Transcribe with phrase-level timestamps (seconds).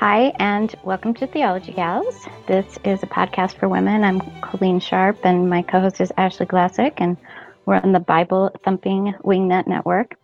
[0.00, 2.26] Hi, and welcome to Theology Gals.
[2.46, 4.02] This is a podcast for women.
[4.02, 7.18] I'm Colleen Sharp, and my co host is Ashley Glassick, and
[7.66, 10.16] we're on the Bible Thumping Wingnut Network.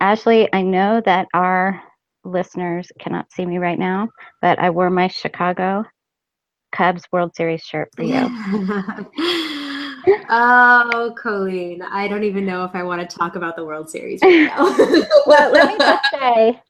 [0.00, 1.82] Ashley, I know that our
[2.22, 4.08] listeners cannot see me right now,
[4.40, 5.84] but I wore my Chicago
[6.70, 8.14] Cubs World Series shirt for you.
[10.30, 14.22] oh, Colleen, I don't even know if I want to talk about the World Series
[14.22, 14.64] right now.
[15.26, 16.60] well, let me just say,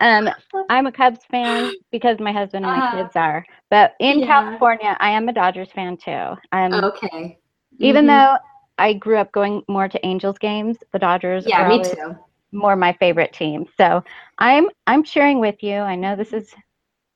[0.00, 0.28] um,
[0.70, 3.44] I'm a Cubs fan because my husband and my uh, kids are.
[3.70, 4.26] But in yeah.
[4.26, 6.36] California, I am a Dodgers fan too.
[6.52, 7.38] Um, okay.
[7.78, 8.08] Even mm-hmm.
[8.08, 8.36] though
[8.78, 12.16] I grew up going more to Angels games, the Dodgers yeah, me too.
[12.52, 13.66] more my favorite team.
[13.76, 14.02] So
[14.38, 15.74] I'm I'm cheering with you.
[15.74, 16.54] I know this is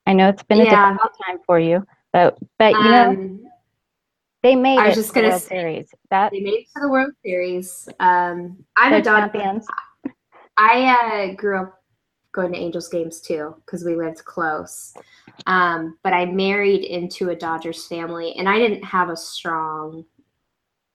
[0.06, 0.90] I know it's been a yeah.
[0.90, 3.44] difficult time for you, but but you know um,
[4.42, 5.88] they made I was just gonna World say, Series.
[6.10, 7.88] That they made it to the World Series.
[8.00, 9.62] Um, I'm a Dodgers fan.
[10.56, 11.81] I uh, grew up
[12.32, 14.94] going to Angels games too because we lived close.
[15.46, 20.04] Um, but I married into a Dodgers family, and I didn't have a strong,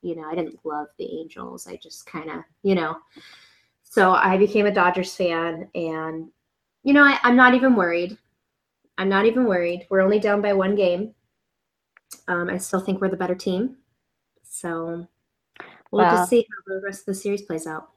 [0.01, 1.67] you know, I didn't love the Angels.
[1.67, 2.97] I just kind of, you know,
[3.83, 6.29] so I became a Dodgers fan, and
[6.83, 8.17] you know, I, I'm not even worried.
[8.97, 9.85] I'm not even worried.
[9.89, 11.13] We're only down by one game.
[12.27, 13.77] Um, I still think we're the better team.
[14.43, 15.07] So
[15.91, 17.89] we'll well, just see how the rest of the series plays out.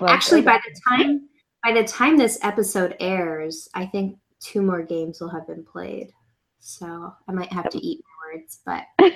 [0.00, 1.28] Well, Actually, by the time
[1.62, 6.10] by the time this episode airs, I think two more games will have been played.
[6.58, 8.84] So I might have to eat my words, but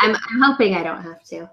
[0.00, 1.50] I'm, I'm hoping I don't have to.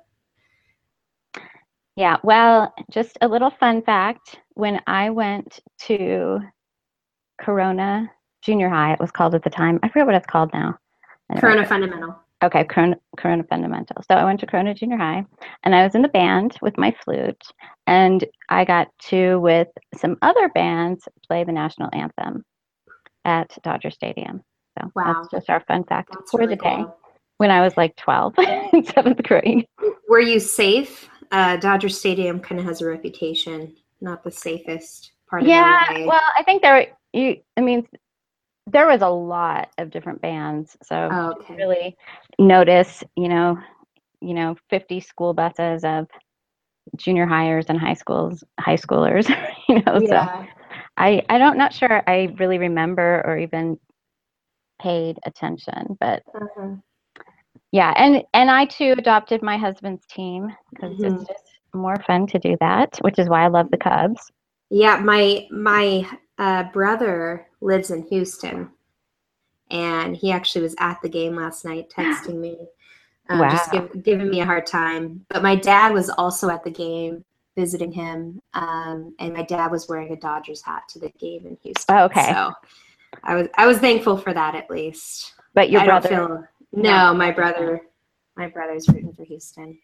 [1.95, 4.39] Yeah, well, just a little fun fact.
[4.55, 6.39] When I went to
[7.39, 8.09] Corona
[8.41, 9.79] Junior High, it was called at the time.
[9.83, 10.77] I forget what it's called now.
[11.37, 12.15] Corona Fundamental.
[12.43, 14.03] Okay, Corona, Corona Fundamental.
[14.09, 15.25] So I went to Corona Junior High
[15.63, 17.41] and I was in the band with my flute.
[17.87, 22.43] And I got to, with some other bands, play the national anthem
[23.23, 24.43] at Dodger Stadium.
[24.77, 25.13] So wow.
[25.13, 26.97] that's just our fun fact that's for really the day cool.
[27.37, 28.33] when I was like 12
[28.73, 29.65] in seventh grade.
[30.09, 31.09] Were you safe?
[31.31, 36.43] Uh, Dodger Stadium kind of has a reputation, not the safest part yeah, well, I
[36.43, 37.87] think there, you, I mean,
[38.67, 41.55] there was a lot of different bands so oh, okay.
[41.55, 41.97] really
[42.39, 43.57] notice you know
[44.21, 46.07] you know 50 school buses of
[46.97, 49.27] junior hires and high schools high schoolers
[49.69, 50.43] you know yeah.
[50.43, 50.47] so
[50.97, 53.77] i i don't not sure i really remember or even
[54.81, 56.75] paid attention but uh-huh.
[57.71, 61.15] yeah and and i too adopted my husband's team because mm-hmm.
[61.15, 61.43] it's just
[61.73, 64.31] more fun to do that which is why i love the cubs
[64.69, 66.05] yeah my my
[66.39, 68.69] uh, brother lives in Houston,
[69.71, 72.57] and he actually was at the game last night, texting me,
[73.29, 73.49] um, wow.
[73.49, 75.25] just give, giving me a hard time.
[75.29, 77.23] But my dad was also at the game,
[77.55, 81.57] visiting him, um, and my dad was wearing a Dodgers hat to the game in
[81.63, 81.95] Houston.
[81.95, 82.53] Oh, okay, so
[83.23, 85.33] I was I was thankful for that at least.
[85.53, 86.09] But your I brother?
[86.09, 86.43] Feel,
[86.73, 87.81] no, my brother,
[88.35, 89.77] my brother's rooting for Houston.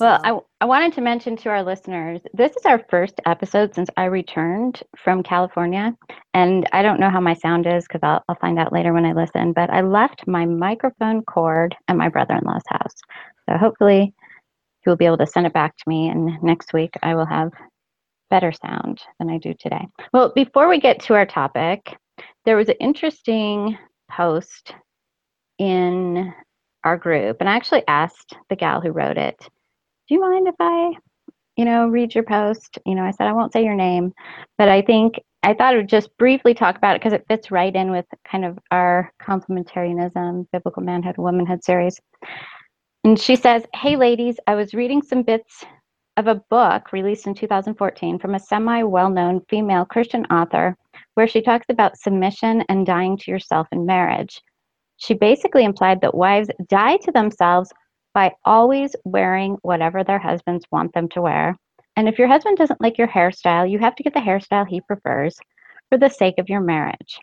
[0.00, 3.88] Well, I, I wanted to mention to our listeners this is our first episode since
[3.96, 5.94] I returned from California.
[6.32, 9.06] And I don't know how my sound is because I'll, I'll find out later when
[9.06, 9.52] I listen.
[9.52, 12.94] But I left my microphone cord at my brother in law's house.
[13.48, 14.12] So hopefully
[14.82, 16.08] he will be able to send it back to me.
[16.08, 17.52] And next week I will have
[18.30, 19.86] better sound than I do today.
[20.12, 21.96] Well, before we get to our topic,
[22.44, 23.78] there was an interesting
[24.10, 24.74] post
[25.58, 26.34] in
[26.84, 29.36] our group, and I actually asked the gal who wrote it,
[30.08, 30.92] "Do you mind if I,
[31.56, 34.12] you know, read your post?" You know, I said I won't say your name,
[34.58, 37.50] but I think I thought I would just briefly talk about it because it fits
[37.50, 42.00] right in with kind of our complementarianism, biblical manhood, womanhood series.
[43.04, 45.62] And she says, Hey, ladies, I was reading some bits
[46.16, 50.76] of a book released in 2014 from a semi well known female Christian author
[51.12, 54.40] where she talks about submission and dying to yourself in marriage.
[54.96, 57.72] She basically implied that wives die to themselves
[58.14, 61.56] by always wearing whatever their husbands want them to wear.
[61.96, 64.80] And if your husband doesn't like your hairstyle, you have to get the hairstyle he
[64.80, 65.38] prefers
[65.90, 67.18] for the sake of your marriage.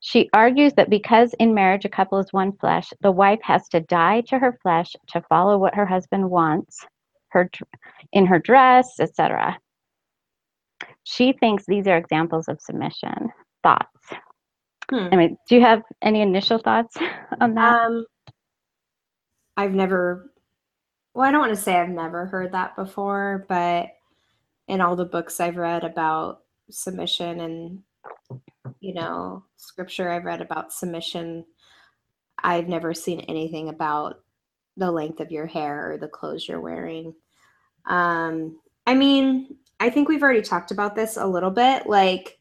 [0.00, 3.80] She argues that because in marriage a couple is one flesh, the wife has to
[3.80, 6.86] die to her flesh to follow what her husband wants,
[7.30, 7.50] her
[8.12, 9.58] in her dress, etc.
[11.04, 13.30] She thinks these are examples of submission.
[13.62, 14.12] Thoughts?
[14.90, 15.08] Hmm.
[15.12, 16.96] I mean, do you have any initial thoughts
[17.40, 17.80] on that?
[17.80, 18.06] Um,
[19.56, 20.30] I've never.
[21.14, 23.88] Well, I don't want to say I've never heard that before, but
[24.68, 26.40] in all the books I've read about
[26.70, 27.82] submission and
[28.80, 31.44] you know, scripture I've read about submission,
[32.42, 34.20] I've never seen anything about
[34.76, 37.14] the length of your hair or the clothes you're wearing.
[37.86, 41.86] Um, I mean, I think we've already talked about this a little bit.
[41.86, 42.38] Like,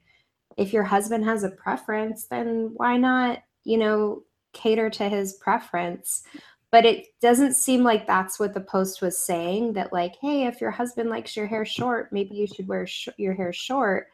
[0.58, 4.24] if your husband has a preference, then why not, you know,
[4.54, 6.24] cater to his preference?
[6.72, 10.60] But it doesn't seem like that's what the post was saying that, like, hey, if
[10.60, 14.08] your husband likes your hair short, maybe you should wear sh- your hair short.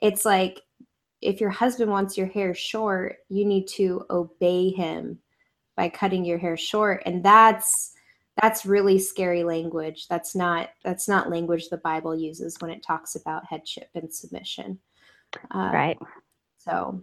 [0.00, 0.60] It's like
[1.20, 5.18] if your husband wants your hair short, you need to obey him
[5.76, 7.02] by cutting your hair short.
[7.06, 7.92] And that's
[8.40, 10.06] that's really scary language.
[10.08, 14.78] That's not that's not language the Bible uses when it talks about headship and submission.
[15.54, 15.98] Uh, right.
[16.58, 17.02] So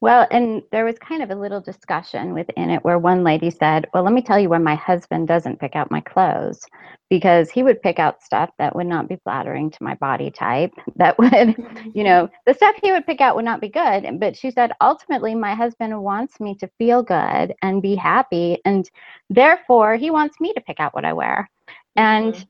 [0.00, 3.86] well, and there was kind of a little discussion within it where one lady said,
[3.92, 6.64] Well, let me tell you when my husband doesn't pick out my clothes,
[7.08, 10.72] because he would pick out stuff that would not be flattering to my body type,
[10.96, 11.56] that would,
[11.94, 14.18] you know, the stuff he would pick out would not be good.
[14.18, 18.58] But she said, Ultimately, my husband wants me to feel good and be happy.
[18.64, 18.88] And
[19.28, 21.50] therefore, he wants me to pick out what I wear.
[21.96, 22.44] And mm-hmm.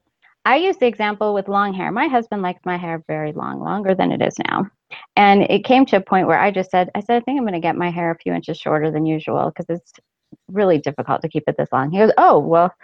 [0.44, 1.90] I use the example with long hair.
[1.90, 4.70] My husband likes my hair very long, longer than it is now.
[5.16, 7.44] And it came to a point where I just said, I said, I think I'm
[7.44, 9.92] going to get my hair a few inches shorter than usual because it's
[10.48, 11.90] really difficult to keep it this long.
[11.90, 12.74] He goes, Oh, well,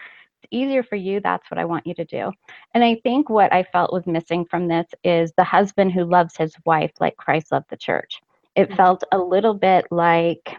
[0.42, 1.20] it's easier for you.
[1.20, 2.32] That's what I want you to do.
[2.74, 6.36] And I think what I felt was missing from this is the husband who loves
[6.36, 8.20] his wife like Christ loved the church.
[8.54, 8.76] It mm-hmm.
[8.76, 10.56] felt a little bit like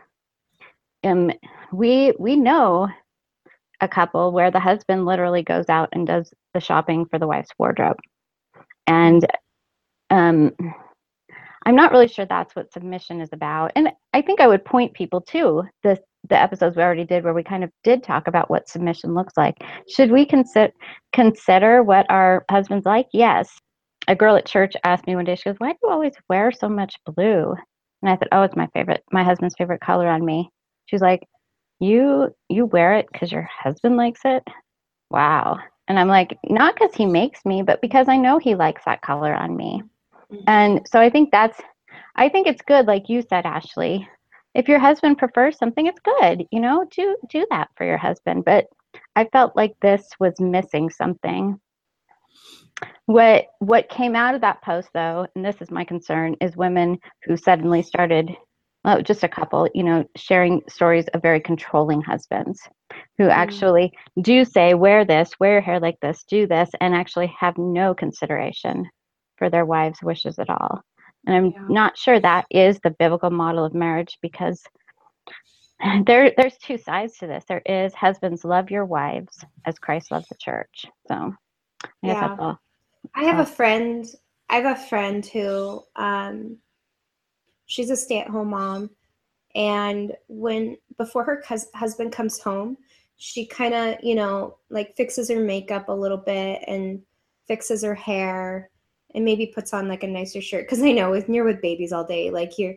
[1.04, 1.32] um,
[1.72, 2.90] we we know
[3.82, 7.52] a couple where the husband literally goes out and does the shopping for the wife's
[7.58, 7.98] wardrobe.
[8.88, 9.26] And
[10.10, 10.56] um,
[11.68, 13.74] I'm not really sure that's what submission is about.
[13.76, 16.00] And I think I would point people to the
[16.30, 19.34] the episodes we already did where we kind of did talk about what submission looks
[19.36, 19.56] like.
[19.90, 20.72] Should we consider
[21.12, 23.08] consider what our husbands like?
[23.12, 23.50] Yes.
[24.08, 26.54] A girl at church asked me one day, she goes, Why do you always wear
[26.54, 27.54] so much blue?
[28.02, 30.50] And I said, Oh, it's my favorite, my husband's favorite color on me.
[30.86, 31.28] She's like,
[31.82, 34.44] You you wear it because your husband likes it?
[35.10, 35.60] Wow.
[35.90, 39.02] And I'm like, not because he makes me, but because I know he likes that
[39.02, 39.84] color on me.
[40.32, 40.44] Mm-hmm.
[40.48, 41.60] And so I think that's,
[42.16, 44.08] I think it's good, like you said, Ashley.
[44.54, 48.44] If your husband prefers something, it's good, you know, do do that for your husband.
[48.44, 48.66] But
[49.16, 51.60] I felt like this was missing something.
[53.06, 56.98] What what came out of that post though, and this is my concern, is women
[57.24, 58.36] who suddenly started
[58.84, 62.62] well, just a couple, you know, sharing stories of very controlling husbands
[63.18, 63.32] who mm.
[63.32, 63.92] actually
[64.22, 67.94] do say, wear this, wear your hair like this, do this, and actually have no
[67.94, 68.86] consideration
[69.38, 70.82] for their wives' wishes at all.
[71.26, 71.66] And I'm yeah.
[71.70, 74.64] not sure that is the biblical model of marriage because
[76.06, 77.44] there there's two sides to this.
[77.48, 80.86] There is husbands love your wives as Christ loved the church.
[81.08, 81.34] So
[81.84, 82.56] I yeah.
[83.16, 84.06] I have a friend
[84.50, 86.58] I have a friend who um
[87.66, 88.90] she's a stay-at-home mom
[89.56, 92.78] and when before her cus- husband comes home
[93.18, 97.02] she kind of you know like fixes her makeup a little bit and
[97.48, 98.70] fixes her hair
[99.14, 101.92] and maybe puts on like a nicer shirt because i know when you're with babies
[101.92, 102.76] all day like you're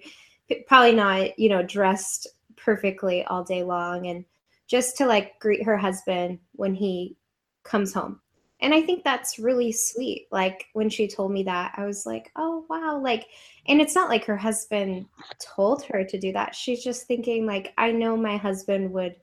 [0.67, 4.25] probably not you know dressed perfectly all day long and
[4.67, 7.17] just to like greet her husband when he
[7.65, 8.21] comes home.
[8.61, 12.31] And i think that's really sweet like when she told me that i was like
[12.37, 13.27] oh wow like
[13.67, 15.07] and it's not like her husband
[15.39, 19.17] told her to do that she's just thinking like i know my husband would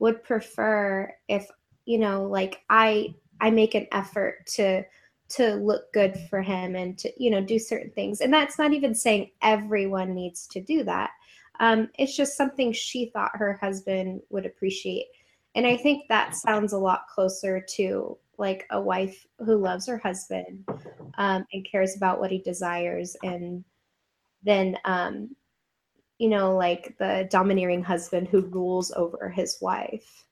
[0.00, 1.46] would prefer if
[1.84, 4.84] you know like i I make an effort to
[5.30, 8.20] to look good for him and to you know do certain things.
[8.20, 11.10] And that's not even saying everyone needs to do that.
[11.60, 15.06] Um, it's just something she thought her husband would appreciate.
[15.56, 19.98] And i think that sounds a lot closer to like a wife who loves her
[19.98, 20.64] husband
[21.18, 23.64] um, and cares about what he desires and
[24.42, 25.34] then um,
[26.18, 30.24] you know like the domineering husband who rules over his wife.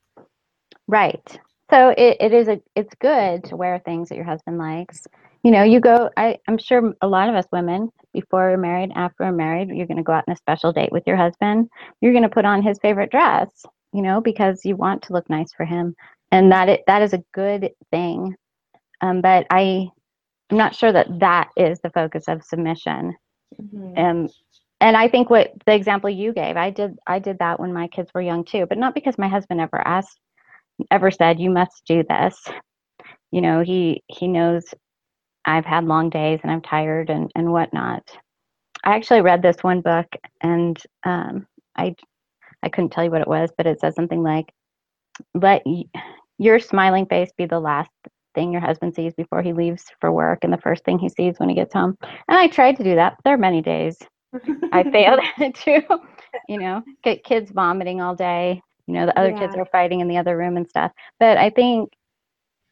[0.86, 1.38] Right
[1.70, 5.06] so it, it is a it's good to wear things that your husband likes.
[5.42, 8.90] You know you go I, i'm sure a lot of us women before we're married
[8.94, 11.68] after we're married you're going to go out on a special date with your husband.
[12.00, 13.48] You're going to put on his favorite dress
[13.92, 15.94] you know because you want to look nice for him.
[16.30, 18.34] And that it, that is a good thing.
[19.00, 19.88] Um, but i
[20.50, 23.14] i'm not sure that that is the focus of submission.
[23.60, 23.98] Mm-hmm.
[23.98, 24.28] um,
[24.80, 27.88] and i think what the example you gave i did i did that when my
[27.88, 30.18] kids were young too but not because my husband ever asked
[30.90, 32.37] ever said you must do this.
[33.30, 34.64] You know he he knows
[35.44, 38.02] i've had long days and i'm tired and and whatnot.
[38.85, 40.06] I actually read this one book
[40.42, 41.94] and um, i
[42.62, 44.52] i couldn't tell you what it was but it says something like
[45.35, 45.85] let y-
[46.38, 47.90] your smiling face be the last
[48.35, 51.38] thing your husband sees before he leaves for work and the first thing he sees
[51.38, 51.97] when he gets home.
[52.28, 53.99] And i tried to do that but there are many days
[54.73, 55.82] i failed at it too
[56.49, 56.82] you know.
[57.02, 59.38] Get kids vomiting all day you know the other yeah.
[59.38, 60.90] kids are fighting in the other room and stuff
[61.21, 61.90] but i think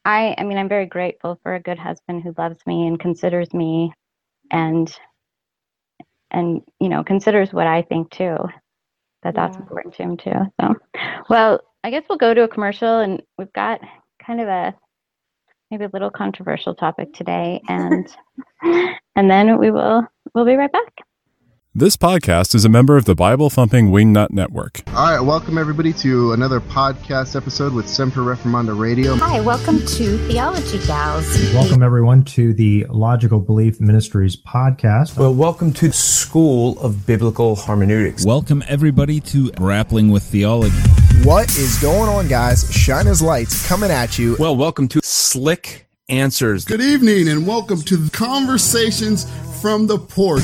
[0.04, 3.52] i i mean i'm very grateful for a good husband who loves me and considers
[3.52, 3.92] me
[4.50, 4.98] and
[6.30, 8.36] and you know considers what i think too
[9.22, 9.62] that that's yeah.
[9.62, 10.74] important to him too so
[11.28, 13.80] well i guess we'll go to a commercial and we've got
[14.24, 14.74] kind of a
[15.70, 18.08] maybe a little controversial topic today and
[19.16, 20.02] and then we will
[20.34, 21.05] we'll be right back
[21.78, 24.80] this podcast is a member of the Bible Thumping Wingnut Network.
[24.94, 29.14] All right, welcome everybody to another podcast episode with Semper Reformanda Radio.
[29.16, 31.26] Hi, welcome to Theology Gals.
[31.52, 35.18] Welcome everyone to the Logical Belief Ministries podcast.
[35.18, 38.24] Well, welcome to School of Biblical Hermeneutics.
[38.24, 40.74] Welcome everybody to Grappling with Theology.
[41.24, 42.72] What is going on, guys?
[42.72, 44.36] Shine as lights coming at you.
[44.38, 46.64] Well, welcome to Slick Answers.
[46.64, 49.30] Good evening, and welcome to Conversations
[49.60, 50.42] from the Porch.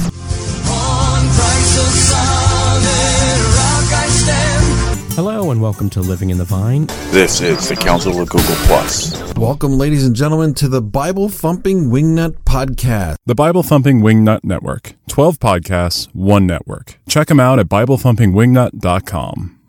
[5.52, 6.86] And welcome to Living in the Vine.
[7.10, 9.34] This is the Council of Google Plus.
[9.34, 13.16] Welcome, ladies and gentlemen, to the Bible Thumping Wingnut Podcast.
[13.26, 14.94] The Bible Thumping Wingnut Network.
[15.08, 16.98] 12 podcasts, one network.
[17.06, 19.60] Check them out at BibleThumpingWingnut.com.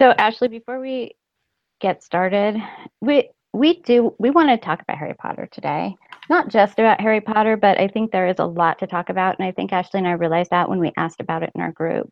[0.00, 1.12] So, Ashley, before we
[1.80, 2.56] get started,
[3.00, 5.94] we we do we want to talk about Harry Potter today
[6.28, 9.36] not just about Harry Potter, but I think there is a lot to talk about.
[9.36, 11.72] And I think Ashley and I realized that when we asked about it in our
[11.72, 12.08] group.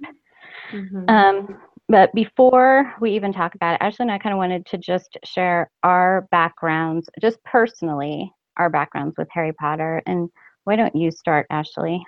[0.72, 1.08] Mm-hmm.
[1.08, 4.78] Um, but before we even talk about it, Ashley and I kind of wanted to
[4.78, 10.02] just share our backgrounds, just personally, our backgrounds with Harry Potter.
[10.07, 10.28] And
[10.64, 12.04] why don't you start, Ashley?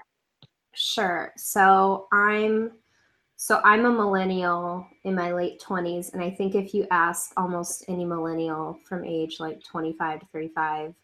[0.74, 1.32] Sure.
[1.36, 2.72] So I'm
[3.36, 7.84] so I'm a millennial in my late 20s and I think if you ask almost
[7.88, 10.94] any millennial from age like 25 to 35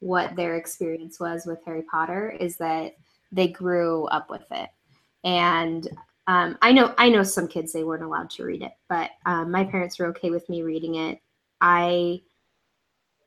[0.00, 2.96] what their experience was with Harry Potter is that
[3.32, 4.70] they grew up with it.
[5.24, 5.88] And
[6.26, 9.50] um, I know I know some kids they weren't allowed to read it, but um,
[9.50, 11.20] my parents were okay with me reading it.
[11.60, 12.20] I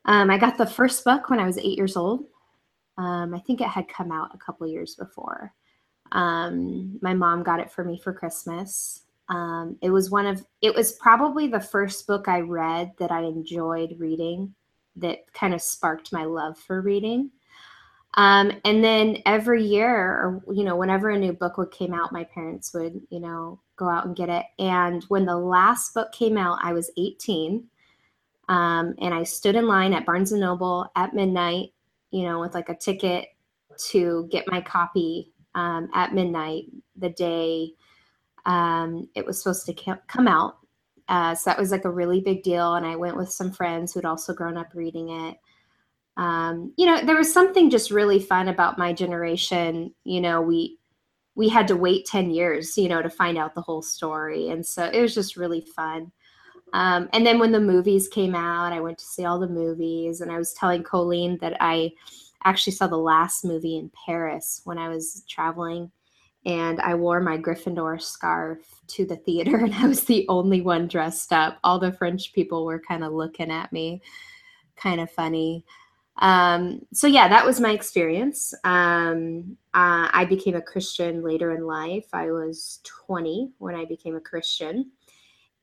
[0.04, 2.26] um, I got the first book when I was eight years old.
[2.98, 5.54] Um, I think it had come out a couple years before.
[6.12, 9.04] Um, my mom got it for me for Christmas.
[9.28, 13.22] Um, it was one of it was probably the first book I read that I
[13.22, 14.54] enjoyed reading
[14.96, 17.30] that kind of sparked my love for reading.
[18.14, 22.12] Um, and then every year, or you know, whenever a new book would came out,
[22.12, 24.44] my parents would, you know, go out and get it.
[24.58, 27.64] And when the last book came out, I was 18,
[28.48, 31.72] um, and I stood in line at Barnes and Noble at midnight,
[32.10, 33.28] you know, with like a ticket
[33.90, 36.64] to get my copy um, at midnight
[36.96, 37.74] the day
[38.46, 40.58] um, it was supposed to come out.
[41.08, 42.74] Uh, so that was like a really big deal.
[42.74, 45.36] And I went with some friends who'd also grown up reading it.
[46.20, 49.94] Um, you know, there was something just really fun about my generation.
[50.04, 50.78] You know, we
[51.34, 54.50] we had to wait 10 years, you know, to find out the whole story.
[54.50, 56.12] And so it was just really fun.
[56.74, 60.20] Um, and then when the movies came out, I went to see all the movies.
[60.20, 61.92] And I was telling Colleen that I
[62.44, 65.90] actually saw the last movie in Paris when I was traveling
[66.44, 68.58] and I wore my Gryffindor scarf
[68.88, 71.58] to the theater, and I was the only one dressed up.
[71.64, 74.02] All the French people were kind of looking at me,
[74.76, 75.64] kind of funny.
[76.20, 78.54] Um, so yeah, that was my experience.
[78.64, 82.06] Um, uh, I became a Christian later in life.
[82.12, 84.90] I was 20 when I became a Christian,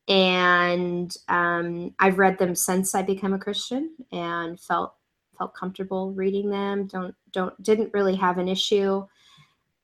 [0.08, 4.94] and um, I've read them since I became a Christian and felt
[5.38, 6.86] felt comfortable reading them.
[6.88, 9.06] Don't don't didn't really have an issue.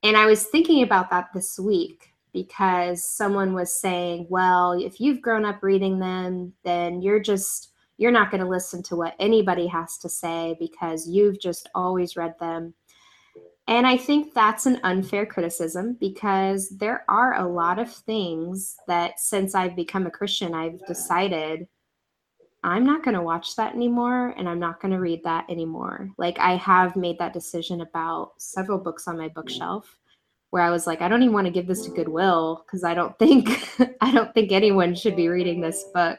[0.02, 5.22] And I was thinking about that this week because someone was saying, well, if you've
[5.22, 9.66] grown up reading them, then you're just you're not going to listen to what anybody
[9.66, 12.74] has to say because you've just always read them.
[13.66, 19.18] And I think that's an unfair criticism because there are a lot of things that
[19.18, 21.66] since I've become a Christian, I've decided
[22.62, 26.10] I'm not going to watch that anymore and I'm not going to read that anymore.
[26.18, 29.98] Like I have made that decision about several books on my bookshelf
[30.50, 32.94] where I was like, I don't even want to give this to Goodwill because I
[32.94, 33.68] don't think
[34.00, 36.18] I don't think anyone should be reading this book.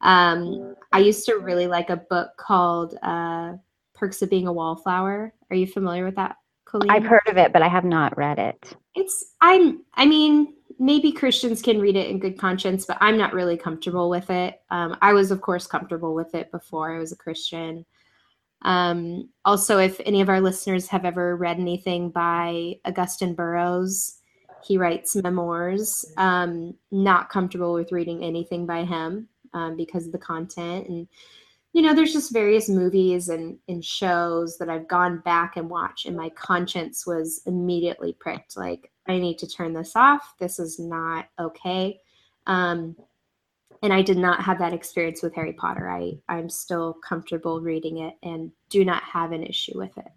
[0.00, 3.54] Um, I used to really like a book called uh,
[3.94, 5.32] Perks of Being a Wallflower.
[5.50, 6.90] Are you familiar with that, Colleen?
[6.90, 8.74] I've heard of it, but I have not read it.
[8.94, 13.34] It's I'm I mean maybe Christians can read it in good conscience, but I'm not
[13.34, 14.62] really comfortable with it.
[14.70, 17.84] Um, I was, of course, comfortable with it before I was a Christian.
[18.62, 24.20] Um, also, if any of our listeners have ever read anything by Augusten Burroughs,
[24.62, 26.04] he writes memoirs.
[26.16, 30.88] Um, not comfortable with reading anything by him um, because of the content.
[30.88, 31.08] And,
[31.72, 36.06] you know, there's just various movies and, and shows that I've gone back and watched,
[36.06, 38.56] and my conscience was immediately pricked.
[38.56, 40.34] Like, I need to turn this off.
[40.38, 42.00] This is not okay.
[42.46, 42.96] Um,
[43.82, 45.88] and I did not have that experience with Harry Potter.
[45.88, 50.08] I, I'm still comfortable reading it and do not have an issue with it.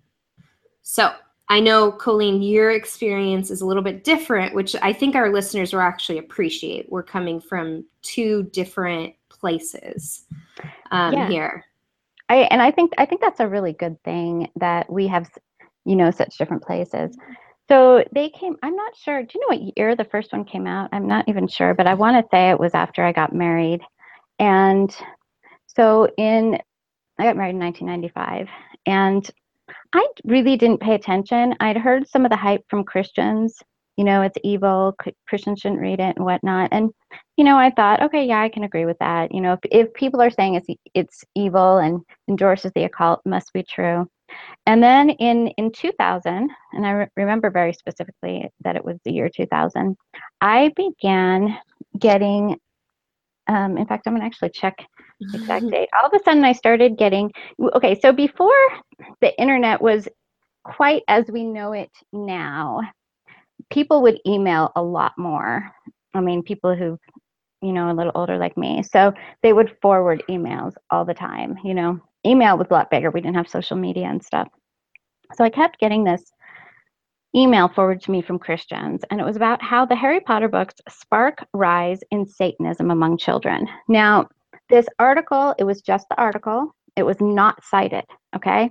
[0.81, 1.13] So
[1.49, 5.71] I know, Colleen, your experience is a little bit different, which I think our listeners
[5.71, 6.91] will actually appreciate.
[6.91, 9.13] We're coming from two different
[9.43, 10.25] places
[10.91, 11.27] um, yeah.
[11.27, 11.65] here.
[12.29, 15.29] I and I think I think that's a really good thing that we have,
[15.83, 17.17] you know, such different places.
[17.67, 18.55] So they came.
[18.63, 19.21] I'm not sure.
[19.21, 20.89] Do you know what year the first one came out?
[20.93, 23.81] I'm not even sure, but I want to say it was after I got married,
[24.39, 24.95] and
[25.67, 26.57] so in
[27.19, 28.47] I got married in 1995,
[28.85, 29.29] and
[29.93, 31.55] I really didn't pay attention.
[31.59, 33.61] I'd heard some of the hype from Christians
[33.97, 34.95] you know, it's evil,
[35.27, 36.69] Christians shouldn't read it and whatnot.
[36.71, 36.91] And,
[37.37, 39.33] you know, I thought, okay, yeah, I can agree with that.
[39.33, 43.51] You know, if, if people are saying it's, it's evil and endorses the occult, must
[43.53, 44.07] be true.
[44.65, 49.11] And then in, in 2000, and I re- remember very specifically that it was the
[49.11, 49.95] year 2000,
[50.41, 51.57] I began
[51.97, 52.57] getting,
[53.47, 54.85] um, in fact, I'm going to actually check
[55.19, 55.89] the exact date.
[55.99, 57.31] All of a sudden, I started getting,
[57.75, 58.51] okay, so before
[59.21, 60.07] the internet was
[60.63, 62.81] quite as we know it now,
[63.71, 65.71] people would email a lot more.
[66.13, 66.97] I mean, people who,
[67.63, 68.83] you know, a little older like me.
[68.83, 71.57] So they would forward emails all the time.
[71.63, 73.09] You know, email was a lot bigger.
[73.09, 74.49] We didn't have social media and stuff.
[75.35, 76.23] So I kept getting this
[77.35, 80.75] email forwarded to me from Christians, and it was about how the Harry Potter books
[80.89, 83.67] spark rise in Satanism among children.
[83.87, 84.27] Now,
[84.69, 88.69] this article, it was just the article, it was not cited, okay?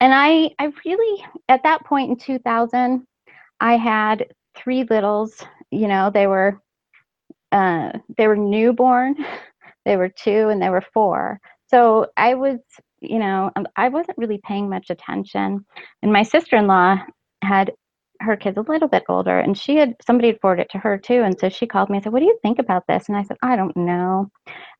[0.00, 3.06] And I I really at that point in 2000,
[3.60, 4.26] I had
[4.56, 5.44] three littles.
[5.70, 6.60] You know, they were
[7.52, 9.16] uh, they were newborn,
[9.84, 11.40] they were two, and they were four.
[11.68, 12.58] So I was,
[13.00, 15.64] you know, um, I wasn't really paying much attention.
[16.02, 16.98] And my sister-in-law
[17.42, 17.72] had
[18.20, 20.98] her kids a little bit older, and she had somebody had forwarded it to her
[20.98, 21.22] too.
[21.22, 23.22] And so she called me and said, "What do you think about this?" And I
[23.22, 24.30] said, "I don't know."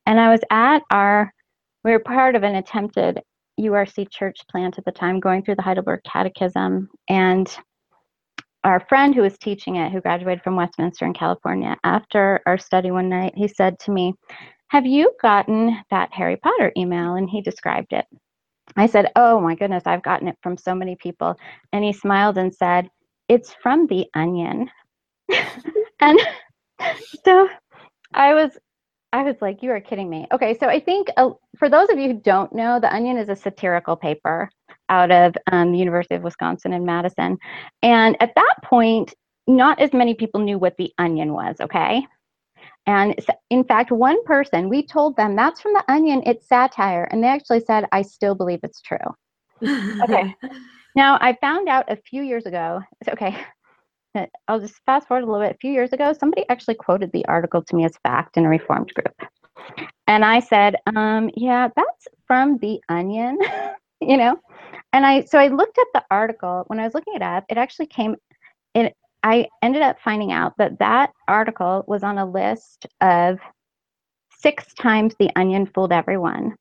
[0.06, 1.33] And I was at our,
[1.85, 3.20] we were part of an attempted
[3.59, 7.56] URC church plant at the time, going through the Heidelberg Catechism, and
[8.64, 12.90] our friend who was teaching it, who graduated from Westminster in California, after our study
[12.90, 14.14] one night, he said to me,
[14.68, 17.14] Have you gotten that Harry Potter email?
[17.14, 18.04] And he described it.
[18.76, 21.36] I said, Oh my goodness, I've gotten it from so many people.
[21.72, 22.88] And he smiled and said,
[23.28, 24.70] It's from The Onion.
[26.00, 26.20] and
[27.24, 27.48] so
[28.14, 28.58] I was
[29.12, 30.26] I was like, you are kidding me.
[30.32, 33.28] Okay, so I think uh, for those of you who don't know, The Onion is
[33.28, 34.48] a satirical paper
[34.90, 37.38] out of um, the University of Wisconsin in Madison.
[37.83, 39.14] And at that point,
[39.46, 42.07] not as many people knew what The Onion was, okay?
[42.87, 43.14] And
[43.50, 47.05] in fact, one person, we told them that's from The Onion, it's satire.
[47.11, 48.98] And they actually said, I still believe it's true.
[50.03, 50.35] okay.
[50.96, 53.37] now, I found out a few years ago, okay,
[54.48, 55.55] I'll just fast forward a little bit.
[55.55, 58.48] A few years ago, somebody actually quoted the article to me as fact in a
[58.48, 59.31] reformed group.
[60.07, 63.38] And I said, um, yeah, that's from The Onion,
[64.00, 64.37] you know?
[64.92, 66.64] And I, so I looked at the article.
[66.66, 68.16] When I was looking it up, it actually came,
[68.74, 73.38] it, I ended up finding out that that article was on a list of
[74.38, 76.57] six times The Onion fooled everyone,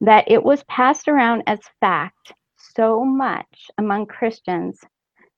[0.00, 4.80] that it was passed around as fact so much among Christians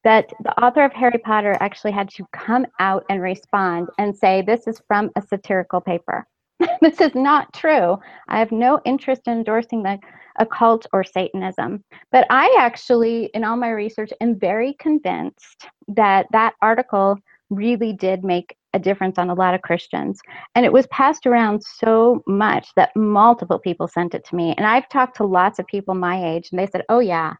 [0.05, 4.43] that the author of Harry Potter actually had to come out and respond and say,
[4.43, 6.27] This is from a satirical paper.
[6.81, 7.99] this is not true.
[8.29, 9.99] I have no interest in endorsing the
[10.38, 11.83] occult or Satanism.
[12.12, 17.19] But I actually, in all my research, am very convinced that that article
[17.51, 20.21] really did make a difference on a lot of Christians.
[20.55, 24.55] And it was passed around so much that multiple people sent it to me.
[24.57, 27.35] And I've talked to lots of people my age, and they said, oh, yeah,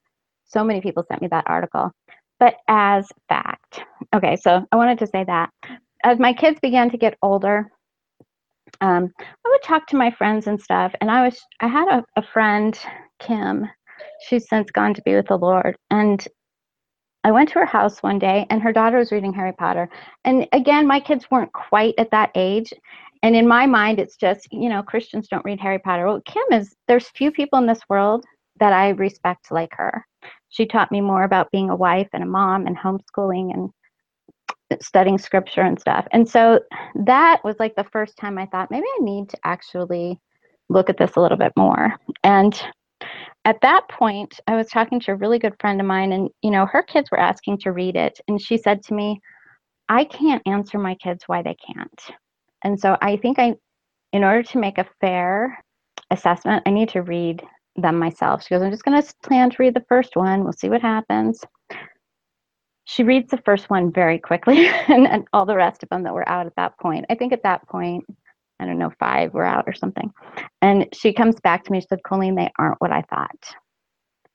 [0.47, 1.93] so many people sent me that article.
[2.39, 3.81] But as fact,
[4.15, 5.51] okay, so I wanted to say that.
[6.05, 7.71] As my kids began to get older,
[8.81, 10.95] um, I would talk to my friends and stuff.
[11.01, 12.79] And I was, I had a, a friend,
[13.21, 13.69] Kim.
[14.27, 15.77] She's since gone to be with the Lord.
[15.91, 16.27] And
[17.25, 19.89] I went to her house one day and her daughter was reading Harry Potter.
[20.25, 22.73] And again, my kids weren't quite at that age.
[23.23, 26.07] And in my mind, it's just, you know, Christians don't read Harry Potter.
[26.07, 28.25] Well, Kim is, there's few people in this world
[28.61, 30.07] that I respect like her.
[30.51, 33.71] She taught me more about being a wife and a mom and homeschooling and
[34.81, 36.07] studying scripture and stuff.
[36.13, 36.61] And so
[37.05, 40.19] that was like the first time I thought maybe I need to actually
[40.69, 41.95] look at this a little bit more.
[42.25, 42.61] And
[43.45, 46.51] at that point, I was talking to a really good friend of mine, and you
[46.51, 49.21] know, her kids were asking to read it, and she said to me,
[49.89, 52.01] "I can't answer my kids why they can't."
[52.65, 53.55] And so I think I,
[54.13, 55.63] in order to make a fair
[56.11, 58.43] assessment, I need to read them myself.
[58.43, 60.43] She goes, "I'm just going to plan to read the first one.
[60.43, 61.45] We'll see what happens."
[62.87, 66.15] She reads the first one very quickly and, and, all the rest of them that
[66.15, 67.05] were out at that point.
[67.11, 68.05] I think at that point,
[68.59, 70.11] I don't know, five were out or something.
[70.63, 73.55] And she comes back to me, she said, Colleen, they aren't what I thought.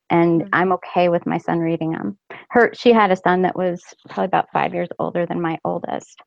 [0.09, 0.49] And mm-hmm.
[0.53, 2.19] I'm okay with my son reading them.
[2.49, 6.21] Her she had a son that was probably about five years older than my oldest.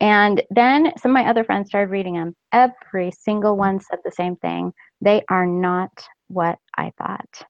[0.00, 2.34] And then some of my other friends started reading them.
[2.52, 4.72] Every single one said the same thing.
[5.00, 7.44] They are not what I thought.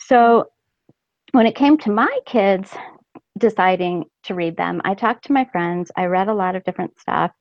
[0.00, 0.46] So
[1.30, 2.74] when it came to my kids,
[3.38, 4.80] deciding to read them.
[4.84, 7.32] I talked to my friends, I read a lot of different stuff,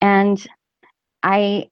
[0.00, 0.44] and
[1.22, 1.68] I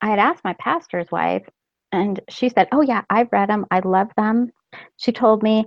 [0.00, 1.48] I had asked my pastor's wife,
[1.92, 3.66] and she said, "Oh yeah, I've read them.
[3.70, 4.52] I love them."
[4.96, 5.66] She told me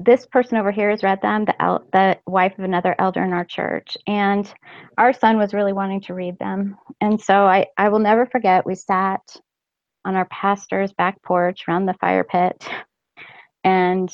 [0.00, 3.32] this person over here has read them, the el- the wife of another elder in
[3.32, 4.52] our church, and
[4.98, 6.76] our son was really wanting to read them.
[7.00, 8.66] And so I I will never forget.
[8.66, 9.22] We sat
[10.04, 12.68] on our pastor's back porch around the fire pit,
[13.64, 14.12] and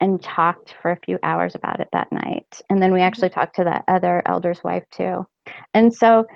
[0.00, 2.60] and talked for a few hours about it that night.
[2.70, 3.40] And then we actually mm-hmm.
[3.40, 5.26] talked to that other elder's wife too.
[5.74, 6.26] And so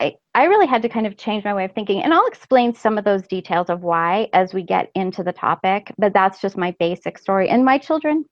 [0.00, 2.02] I, I really had to kind of change my way of thinking.
[2.02, 5.92] And I'll explain some of those details of why as we get into the topic,
[5.98, 7.48] but that's just my basic story.
[7.48, 8.24] And my children,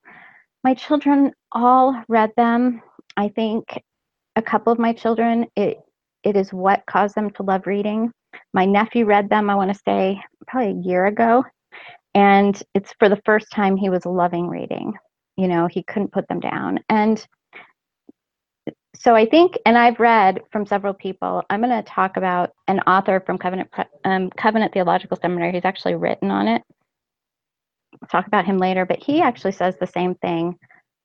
[0.63, 2.83] my children all read them.
[3.17, 3.83] I think
[4.37, 5.79] a couple of my children, it
[6.23, 8.11] it is what caused them to love reading.
[8.53, 11.45] My nephew read them, I want to say, probably a year ago
[12.17, 14.95] and it's for the first time he was loving reading
[15.37, 16.81] you know he couldn't put them down.
[16.89, 17.25] And
[18.99, 22.81] so i think and i've read from several people i'm going to talk about an
[22.81, 23.69] author from covenant
[24.05, 26.63] um, covenant theological seminary he's actually written on it.
[28.01, 30.59] I'll talk about him later but he actually says the same thing.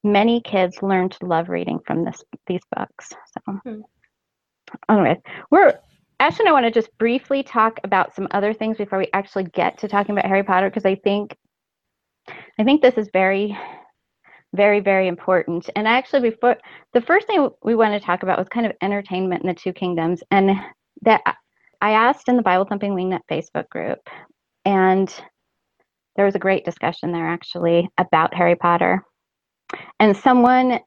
[0.03, 3.53] Many kids learn to love reading from this these books so.
[3.65, 3.81] Hmm.
[4.89, 5.19] anyway
[5.51, 5.77] we're
[6.21, 9.45] Ash and I want to just briefly talk about some other things before we actually
[9.45, 11.35] get to talking about Harry Potter because I think
[12.59, 13.57] I think this is very
[14.53, 15.67] very very important.
[15.75, 16.57] And actually before
[16.93, 19.73] the first thing we want to talk about was kind of entertainment in the two
[19.73, 20.51] kingdoms and
[21.01, 21.21] that
[21.81, 24.07] I asked in the Bible Thumping Wingnut Facebook group
[24.63, 25.11] and
[26.17, 29.03] there was a great discussion there actually about Harry Potter.
[29.99, 30.81] And someone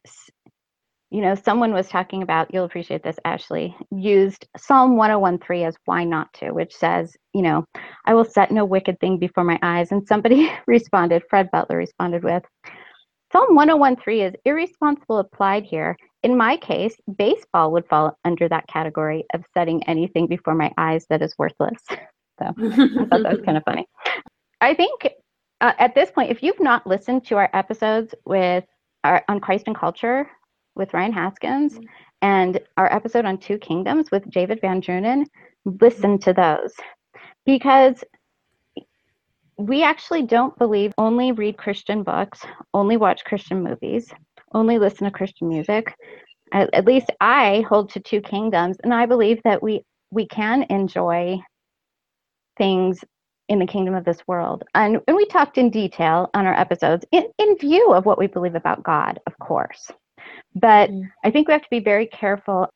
[1.15, 6.03] you know, someone was talking about, you'll appreciate this, Ashley, used Psalm 101.3 as why
[6.03, 7.65] not to, which says, you know,
[8.05, 9.93] I will set no wicked thing before my eyes.
[9.93, 12.43] And somebody responded, Fred Butler responded with,
[13.31, 15.97] Psalm 101.3 is irresponsible applied here.
[16.25, 21.07] In my case, baseball would fall under that category of setting anything before my eyes
[21.11, 21.81] that is worthless.
[22.41, 23.87] So I thought that was kind of funny.
[24.61, 25.09] I think
[25.61, 28.65] uh, at this point, if you've not listened to our episodes with
[29.05, 30.29] our, on Christ and Culture,
[30.75, 31.85] with Ryan Haskins mm-hmm.
[32.23, 35.25] and our episode on Two Kingdoms with David VanDrunen,
[35.65, 36.75] listen to those
[37.47, 38.03] because
[39.57, 44.13] we actually don't believe only read Christian books, only watch Christian movies,
[44.53, 45.95] only listen to Christian music.
[46.53, 50.65] At, at least I hold to Two Kingdoms, and I believe that we we can
[50.71, 51.39] enjoy
[52.57, 53.05] things
[53.49, 54.65] in the kingdom of this world.
[54.75, 58.27] And, and we talked in detail on our episodes in, in view of what we
[58.27, 59.91] believe about God, of course.
[60.55, 61.09] But mm-hmm.
[61.25, 62.69] I think we have to be very careful.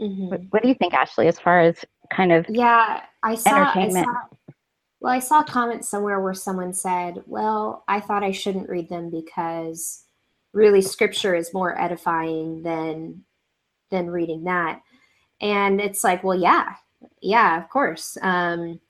[0.00, 0.28] Mm-hmm.
[0.28, 4.06] What, what, do you think, Ashley, as far as kind of yeah, I saw, entertainment?
[4.08, 4.54] I saw,
[5.00, 8.88] well, I saw a comment somewhere where someone said, "Well, I thought I shouldn't read
[8.88, 10.04] them because
[10.52, 13.24] really Scripture is more edifying than
[13.90, 14.80] than reading that."
[15.40, 16.74] And it's like, well, yeah,
[17.22, 18.16] yeah, of course.
[18.22, 18.80] Um,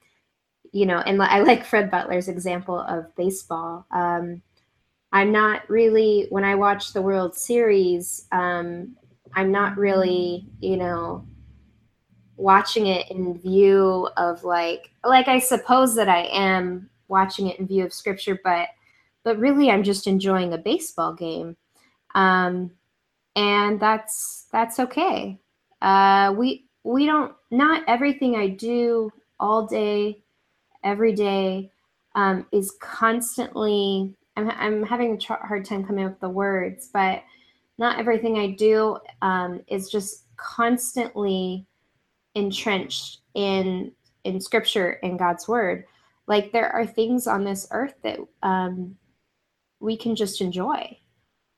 [0.71, 3.85] you know, and I like Fred Butler's example of baseball.
[3.91, 4.41] Um,
[5.11, 8.27] I'm not really when I watch the World Series.
[8.31, 8.95] Um,
[9.33, 11.25] I'm not really, you know,
[12.37, 17.67] watching it in view of like like I suppose that I am watching it in
[17.67, 18.69] view of scripture, but
[19.23, 21.57] but really I'm just enjoying a baseball game.
[22.15, 22.71] Um,
[23.35, 25.39] and that's that's okay.
[25.81, 30.21] Uh, we we don't not everything I do all day,
[30.83, 31.71] every day,
[32.15, 34.15] um, is constantly.
[34.39, 37.23] I'm I'm having a hard time coming up with the words, but
[37.77, 41.65] not everything I do um, is just constantly
[42.35, 43.91] entrenched in
[44.23, 45.85] in Scripture and God's Word.
[46.27, 48.95] Like there are things on this earth that um,
[49.79, 50.97] we can just enjoy,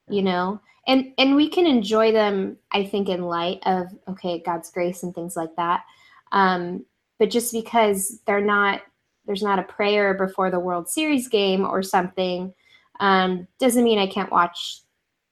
[0.09, 2.57] you know, and and we can enjoy them.
[2.71, 5.83] I think in light of okay, God's grace and things like that.
[6.31, 6.85] Um,
[7.19, 8.81] but just because they're not
[9.25, 12.51] there's not a prayer before the World Series game or something
[13.01, 14.81] um, doesn't mean I can't watch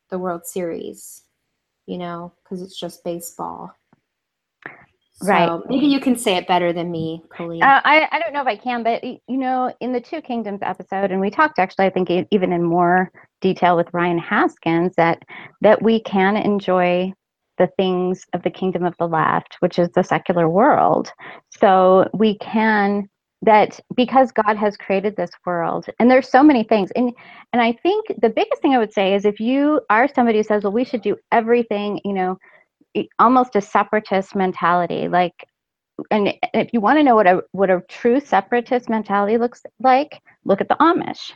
[0.10, 1.22] the World Series,
[1.86, 3.72] you know, because it's just baseball.
[5.22, 5.48] Right.
[5.48, 7.62] So maybe you can say it better than me, Colleen.
[7.62, 10.62] Uh, I, I don't know if I can, but you know, in the Two Kingdoms
[10.62, 15.24] episode, and we talked actually, I think even in more detail with Ryan Haskins, that
[15.62, 17.14] that we can enjoy
[17.58, 21.12] the things of the kingdom of the left, which is the secular world.
[21.52, 23.10] So we can
[23.42, 27.14] that because God has created this world, and there's so many things, and
[27.54, 30.44] and I think the biggest thing I would say is if you are somebody who
[30.44, 32.38] says, well, we should do everything, you know
[33.20, 35.46] almost a separatist mentality like
[36.12, 40.22] and if you want to know what a what a true separatist mentality looks like
[40.46, 41.32] look at the amish.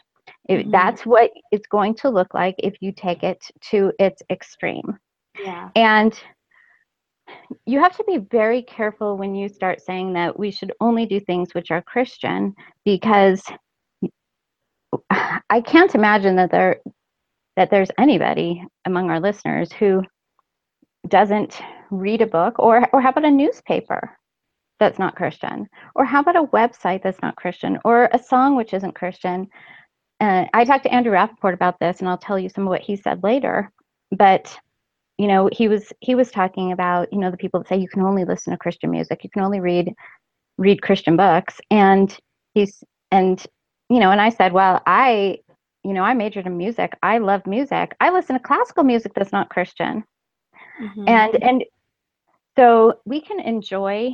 [0.49, 0.71] Mm-hmm.
[0.71, 4.97] that's what it's going to look like if you take it to its extreme.
[5.39, 5.69] Yeah.
[5.75, 6.17] And
[7.65, 11.19] you have to be very careful when you start saying that we should only do
[11.19, 12.53] things which are christian
[12.86, 13.43] because
[15.49, 16.77] i can't imagine that there
[17.55, 20.01] that there's anybody among our listeners who
[21.07, 24.17] doesn't read a book or or how about a newspaper
[24.79, 25.67] that's not christian?
[25.95, 27.77] Or how about a website that's not christian?
[27.86, 29.47] Or a song which isn't christian?
[30.19, 32.81] Uh, i talked to andrew rappaport about this and i'll tell you some of what
[32.81, 33.71] he said later
[34.12, 34.57] but
[35.17, 37.88] you know he was he was talking about you know the people that say you
[37.88, 39.93] can only listen to christian music you can only read
[40.58, 42.17] read christian books and
[42.54, 43.45] he's and
[43.89, 45.38] you know and i said well i
[45.84, 49.32] you know i majored in music i love music i listen to classical music that's
[49.32, 50.04] not christian
[50.82, 51.08] Mm-hmm.
[51.08, 51.63] And and
[52.58, 54.12] so we can enjoy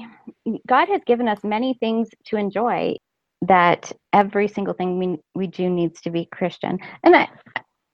[0.67, 2.95] God has given us many things to enjoy
[3.41, 6.79] that every single thing we we do needs to be Christian.
[7.03, 7.29] And I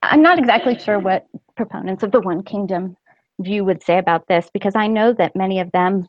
[0.10, 2.96] I'm not exactly sure what proponents of the one kingdom
[3.40, 6.08] view would say about this because I know that many of them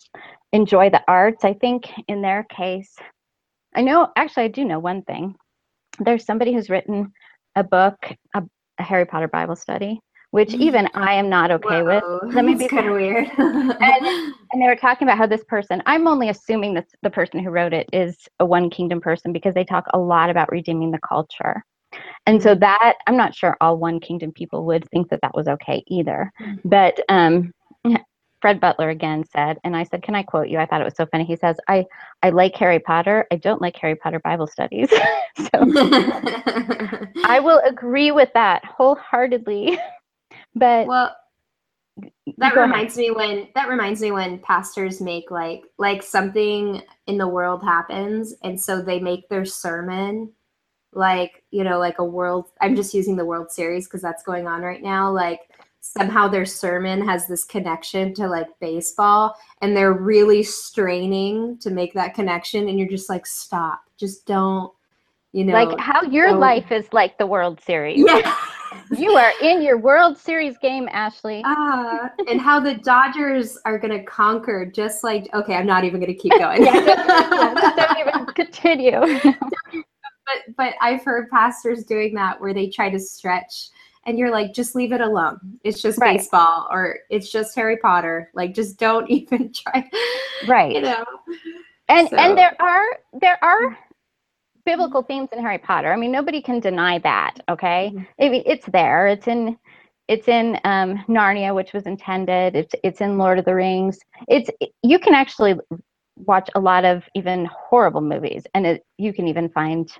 [0.52, 1.44] enjoy the arts.
[1.44, 2.94] I think in their case,
[3.74, 5.34] I know actually I do know one thing.
[5.98, 7.12] There's somebody who's written
[7.56, 7.96] a book,
[8.34, 8.42] a,
[8.78, 10.60] a Harry Potter Bible study, which mm.
[10.60, 12.34] even I am not okay Whoa, with.
[12.34, 13.28] Let me be kind of weird.
[13.38, 17.42] and, and, they were talking about how this person, I'm only assuming that the person
[17.42, 20.90] who wrote it is a one kingdom person because they talk a lot about redeeming
[20.90, 21.64] the culture.
[22.26, 25.46] And so that, I'm not sure all one kingdom people would think that that was
[25.48, 26.32] okay either.
[26.40, 26.60] Mm.
[26.64, 27.52] But um,
[28.40, 30.58] Fred Butler again said, and I said, Can I quote you?
[30.58, 31.24] I thought it was so funny.
[31.24, 31.84] He says, I,
[32.22, 33.26] I like Harry Potter.
[33.32, 34.90] I don't like Harry Potter Bible studies.
[35.38, 35.48] so
[37.24, 39.78] I will agree with that wholeheartedly.
[40.54, 41.14] But well,
[42.38, 47.28] that reminds me when that reminds me when pastors make like like something in the
[47.28, 50.32] world happens, and so they make their sermon
[50.92, 52.46] like you know like a world.
[52.60, 55.10] I'm just using the World Series because that's going on right now.
[55.10, 61.70] Like somehow their sermon has this connection to like baseball and they're really straining to
[61.70, 64.72] make that connection and you're just like stop just don't
[65.32, 66.40] you know like how your don't.
[66.40, 68.36] life is like the world series yeah
[68.96, 71.42] you are in your World Series game, Ashley.
[71.44, 76.00] Ah, and how the Dodgers are going to conquer, just like okay, I'm not even
[76.00, 76.64] going to keep going.
[76.64, 79.00] yeah, don't even continue.
[80.56, 83.68] but I've heard pastors doing that where they try to stretch,
[84.04, 85.58] and you're like, just leave it alone.
[85.64, 86.18] It's just right.
[86.18, 88.30] baseball, or it's just Harry Potter.
[88.34, 89.88] Like, just don't even try.
[90.46, 90.72] Right.
[90.72, 91.04] You know.
[91.88, 92.16] And so.
[92.16, 92.86] and there are
[93.20, 93.78] there are
[94.64, 95.92] biblical themes in Harry Potter.
[95.92, 97.38] I mean, nobody can deny that.
[97.48, 98.04] Okay, mm-hmm.
[98.24, 99.06] I mean, it's there.
[99.06, 99.56] It's in
[100.08, 102.54] it's in um, Narnia, which was intended.
[102.54, 103.98] It's it's in Lord of the Rings.
[104.28, 104.50] It's
[104.82, 105.54] you can actually
[106.16, 109.90] watch a lot of even horrible movies, and it, you can even find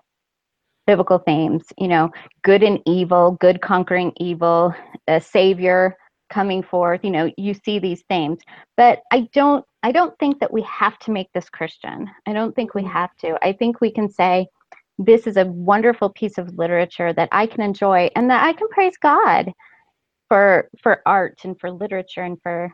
[0.86, 1.64] biblical themes.
[1.78, 2.10] You know,
[2.42, 4.74] good and evil, good conquering evil,
[5.08, 5.96] a savior
[6.30, 8.40] coming forth you know you see these themes.
[8.76, 12.10] But i don't i don't think that we have to make this christian.
[12.26, 12.92] I don't think we mm.
[12.92, 13.38] have to.
[13.42, 14.46] I think we can say
[14.98, 18.68] this is a wonderful piece of literature that i can enjoy and that i can
[18.68, 19.52] praise god
[20.28, 22.72] for for art and for literature and for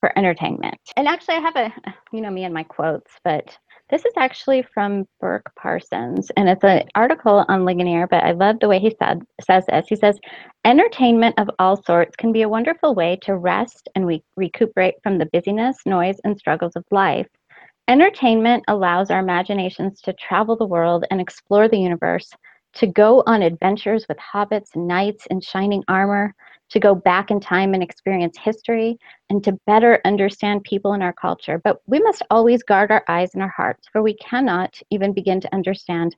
[0.00, 0.78] for entertainment.
[0.96, 1.74] And actually i have a
[2.12, 3.56] you know me and my quotes but
[3.90, 8.60] this is actually from Burk Parsons, and it's an article on Ligonier, but I love
[8.60, 9.88] the way he said, says this.
[9.88, 10.18] He says,
[10.64, 15.18] Entertainment of all sorts can be a wonderful way to rest and we recuperate from
[15.18, 17.26] the busyness, noise, and struggles of life.
[17.88, 22.30] Entertainment allows our imaginations to travel the world and explore the universe,
[22.74, 26.34] to go on adventures with hobbits, knights in shining armor,
[26.70, 31.12] to go back in time and experience history, and to better understand people in our
[31.12, 31.60] culture.
[31.62, 35.40] But we must always guard our eyes and our hearts, for we cannot even begin
[35.40, 36.16] to understand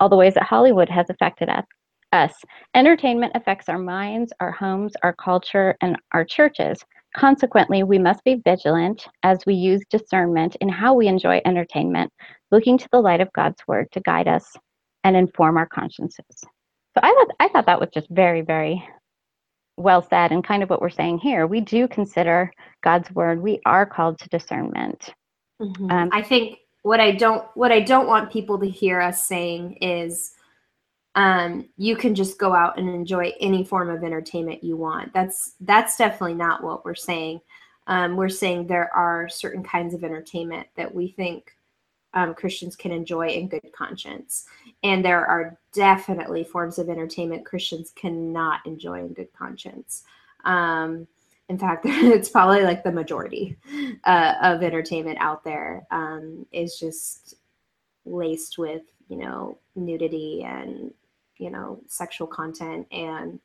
[0.00, 1.64] all the ways that Hollywood has affected us.
[2.12, 2.34] us.
[2.74, 6.84] Entertainment affects our minds, our homes, our culture, and our churches.
[7.16, 12.12] Consequently, we must be vigilant as we use discernment in how we enjoy entertainment,
[12.50, 14.52] looking to the light of God's word to guide us
[15.04, 16.24] and inform our consciences.
[16.40, 18.84] So I thought I thought that was just very, very
[19.76, 22.50] well said and kind of what we're saying here we do consider
[22.82, 23.42] god's word.
[23.42, 25.12] We are called to discernment.
[25.60, 25.90] Mm-hmm.
[25.90, 29.74] um, i think what i don't what i don't want people to hear us saying
[29.80, 30.34] is
[31.14, 35.12] um, you can just go out and enjoy any form of entertainment you want.
[35.12, 37.40] That's that's definitely not what we're saying.
[37.86, 41.53] Um, we're saying there are certain kinds of entertainment that we think
[42.14, 44.46] um, Christians can enjoy in good conscience.
[44.82, 50.04] And there are definitely forms of entertainment Christians cannot enjoy in good conscience.
[50.44, 51.06] Um,
[51.48, 53.56] in fact, it's probably like the majority
[54.04, 57.34] uh, of entertainment out there um, is just
[58.06, 60.92] laced with, you know, nudity and,
[61.38, 63.40] you know, sexual content and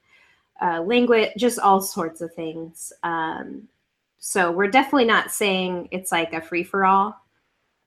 [0.61, 2.93] uh, language, just all sorts of things.
[3.03, 3.67] Um,
[4.19, 7.19] so we're definitely not saying it's like a free for all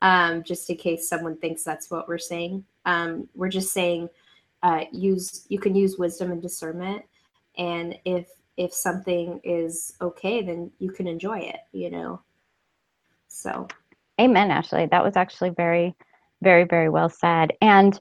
[0.03, 2.65] um, just in case someone thinks that's what we're saying.
[2.85, 4.11] Um, we're just saying
[4.63, 7.03] uh, use you can use wisdom and discernment,
[7.57, 11.61] and if if something is okay, then you can enjoy it.
[11.73, 12.21] You know.
[13.29, 13.67] So.
[14.21, 14.87] Amen, Ashley.
[14.87, 15.97] That was actually very,
[16.43, 17.55] very, very well said.
[17.63, 17.99] And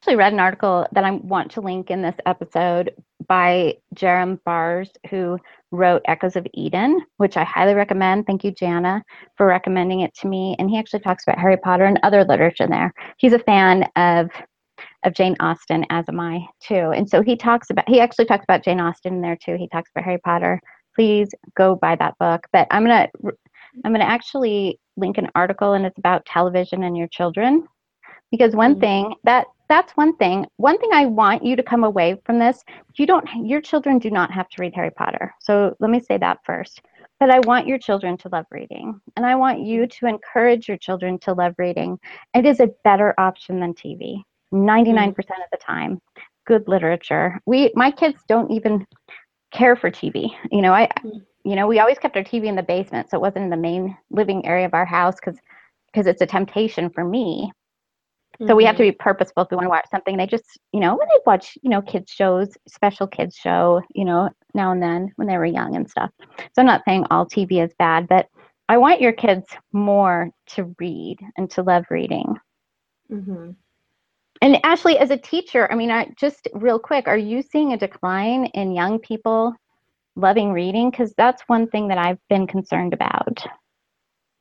[0.00, 2.94] actually read an article that I want to link in this episode
[3.30, 5.38] by Jerram Barrs, who
[5.70, 8.26] wrote Echoes of Eden, which I highly recommend.
[8.26, 9.04] Thank you, Jana,
[9.36, 10.56] for recommending it to me.
[10.58, 12.92] And he actually talks about Harry Potter and other literature in there.
[13.18, 14.30] He's a fan of
[15.04, 16.90] of Jane Austen, as am I too.
[16.90, 19.56] And so he talks about he actually talks about Jane Austen in there too.
[19.56, 20.60] He talks about Harry Potter.
[20.96, 22.48] Please go buy that book.
[22.52, 23.08] But I'm gonna
[23.84, 27.68] I'm gonna actually link an article and it's about television and your children.
[28.32, 28.80] Because one mm-hmm.
[28.80, 30.46] thing that that's one thing.
[30.56, 32.62] One thing I want you to come away from this,
[32.96, 35.32] you don't your children do not have to read Harry Potter.
[35.40, 36.82] So let me say that first.
[37.20, 39.00] But I want your children to love reading.
[39.16, 41.98] And I want you to encourage your children to love reading.
[42.34, 44.22] It is a better option than TV.
[44.52, 45.08] 99% mm-hmm.
[45.08, 46.00] of the time.
[46.46, 47.40] Good literature.
[47.46, 48.84] We my kids don't even
[49.52, 50.30] care for TV.
[50.50, 51.22] You know, I mm.
[51.44, 53.56] you know, we always kept our TV in the basement, so it wasn't in the
[53.56, 55.38] main living area of our house because
[55.92, 57.52] because it's a temptation for me
[58.46, 58.90] so we have to mm-hmm.
[58.90, 60.16] be purposeful if we want to watch something.
[60.16, 64.04] They just, you know, when they watch, you know, kids shows, special kids show, you
[64.04, 66.10] know, now and then when they were young and stuff.
[66.38, 68.28] So I'm not saying all TV is bad, but
[68.68, 72.36] I want your kids more to read and to love reading.
[73.12, 73.50] Mm-hmm.
[74.42, 77.76] And Ashley, as a teacher, I mean, I just real quick, are you seeing a
[77.76, 79.54] decline in young people
[80.16, 80.90] loving reading?
[80.90, 83.44] Because that's one thing that I've been concerned about.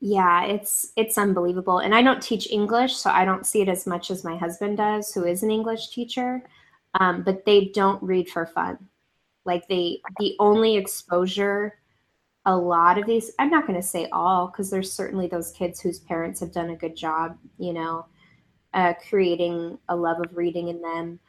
[0.01, 1.79] Yeah, it's it's unbelievable.
[1.79, 4.77] And I don't teach English, so I don't see it as much as my husband
[4.77, 6.41] does, who is an English teacher.
[6.99, 8.77] Um, but they don't read for fun.
[9.45, 11.75] Like they the only exposure
[12.45, 15.79] a lot of these i'm not going to say all because there's certainly those kids
[15.79, 18.05] whose parents have done a good job you know
[18.73, 21.19] uh, creating a love of reading in them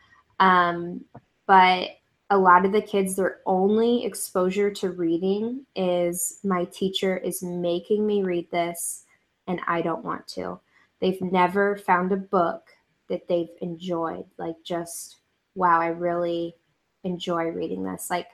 [0.40, 1.04] um,
[1.46, 1.88] but
[2.30, 8.06] a lot of the kids their only exposure to reading is my teacher is making
[8.06, 9.04] me read this
[9.48, 10.60] and I don't want to.
[11.00, 12.68] They've never found a book
[13.08, 15.16] that they've enjoyed like just
[15.56, 16.54] wow, I really
[17.02, 18.08] enjoy reading this.
[18.08, 18.28] Like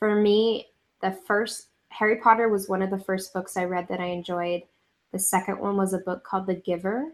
[0.00, 0.66] for me,
[1.00, 4.62] the first Harry Potter was one of the first books I read that I enjoyed.
[5.12, 7.12] The second one was a book called The Giver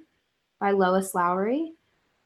[0.61, 1.75] by Lois Lowry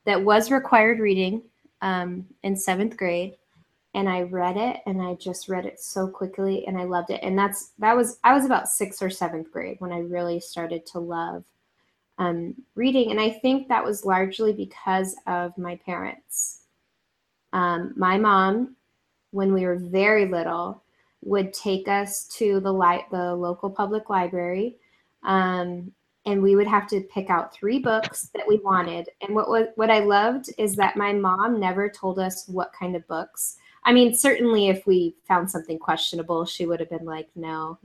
[0.04, 1.42] that was required reading
[1.82, 3.36] um, in seventh grade
[3.94, 7.20] and I read it and I just read it so quickly and I loved it.
[7.22, 10.86] And that's that was I was about sixth or seventh grade when I really started
[10.86, 11.44] to love
[12.18, 13.10] um, reading.
[13.10, 16.60] And I think that was largely because of my parents.
[17.52, 18.76] Um, my mom,
[19.32, 20.82] when we were very little,
[21.22, 24.76] would take us to the li- the local public library,
[25.24, 25.90] um,
[26.26, 29.08] and we would have to pick out three books that we wanted.
[29.22, 32.94] And what was what I loved is that my mom never told us what kind
[32.94, 33.56] of books.
[33.84, 37.78] I mean, certainly if we found something questionable, she would have been like, "No."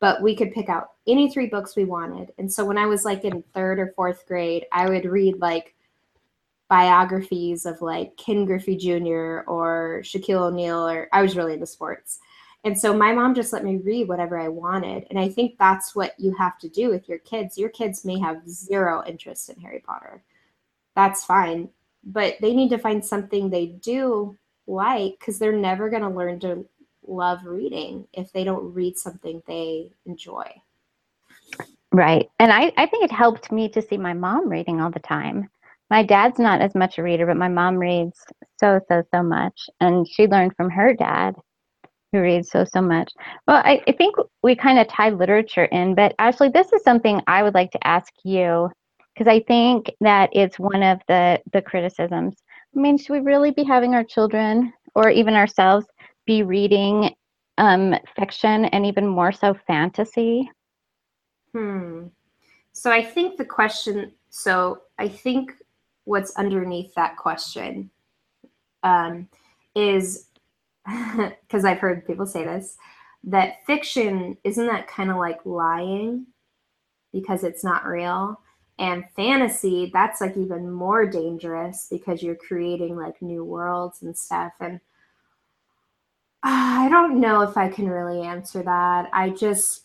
[0.00, 2.32] But we could pick out any three books we wanted.
[2.38, 5.74] And so when I was like in third or fourth grade, I would read like
[6.68, 9.48] biographies of like Ken Griffey Jr.
[9.48, 12.18] or Shaquille O'Neal, or I was really into sports.
[12.64, 15.06] And so my mom just let me read whatever I wanted.
[15.10, 17.58] And I think that's what you have to do with your kids.
[17.58, 20.22] Your kids may have zero interest in Harry Potter.
[20.96, 21.68] That's fine.
[22.02, 24.36] But they need to find something they do
[24.66, 26.64] like because they're never going to learn to
[27.06, 30.50] love reading if they don't read something they enjoy.
[31.92, 32.28] Right.
[32.40, 35.48] And I, I think it helped me to see my mom reading all the time.
[35.90, 38.24] My dad's not as much a reader, but my mom reads
[38.58, 39.68] so, so, so much.
[39.80, 41.36] And she learned from her dad
[42.14, 43.12] who reads so so much.
[43.46, 47.20] Well, I, I think we kind of tie literature in, but actually, this is something
[47.26, 48.70] I would like to ask you
[49.12, 52.36] because I think that it's one of the the criticisms.
[52.74, 55.86] I mean, should we really be having our children or even ourselves
[56.26, 57.14] be reading
[57.58, 60.50] um, fiction and even more so fantasy?
[61.52, 62.06] Hmm.
[62.72, 64.12] So I think the question.
[64.30, 65.52] So I think
[66.04, 67.90] what's underneath that question
[68.82, 69.28] um,
[69.74, 70.26] is
[71.40, 72.76] because I've heard people say this,
[73.24, 76.26] that fiction isn't that kind of like lying
[77.12, 78.40] because it's not real.
[78.78, 84.52] And fantasy, that's like even more dangerous because you're creating like new worlds and stuff.
[84.60, 84.76] And
[86.42, 89.08] uh, I don't know if I can really answer that.
[89.12, 89.82] I just,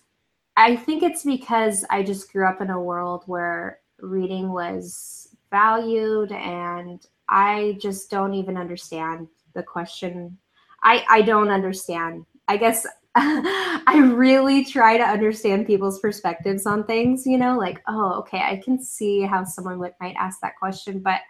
[0.57, 6.31] I think it's because I just grew up in a world where reading was valued
[6.31, 10.37] and I just don't even understand the question
[10.83, 12.25] I I don't understand.
[12.47, 12.85] I guess
[13.15, 18.61] I really try to understand people's perspectives on things, you know, like, oh, okay, I
[18.63, 21.21] can see how someone would might ask that question, but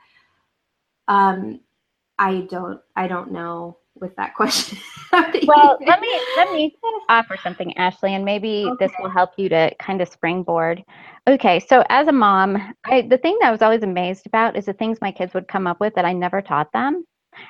[1.07, 1.61] um
[2.17, 4.77] I don't I don't know with that question.
[5.11, 6.75] well, let me let me
[7.07, 8.87] offer something, Ashley, and maybe okay.
[8.87, 10.83] this will help you to kind of springboard.
[11.27, 14.65] Okay, so as a mom, I, the thing that I was always amazed about is
[14.65, 17.05] the things my kids would come up with that I never taught them.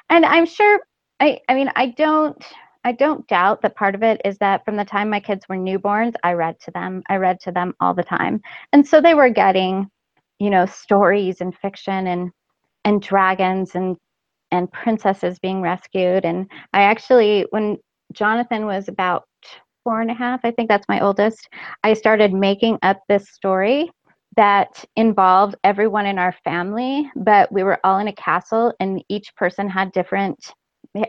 [0.09, 0.81] And I'm sure
[1.19, 2.43] I, I mean, I don't,
[2.83, 5.57] I don't doubt that part of it is that from the time my kids were
[5.57, 7.03] newborns, I read to them.
[7.09, 8.41] I read to them all the time,
[8.73, 9.89] and so they were getting,
[10.39, 12.31] you know, stories and fiction and
[12.85, 13.97] and dragons and
[14.51, 16.25] and princesses being rescued.
[16.25, 17.77] And I actually, when
[18.13, 19.25] Jonathan was about
[19.83, 21.49] four and a half, I think that's my oldest,
[21.83, 23.91] I started making up this story
[24.35, 29.35] that involved everyone in our family, but we were all in a castle and each
[29.35, 30.53] person had different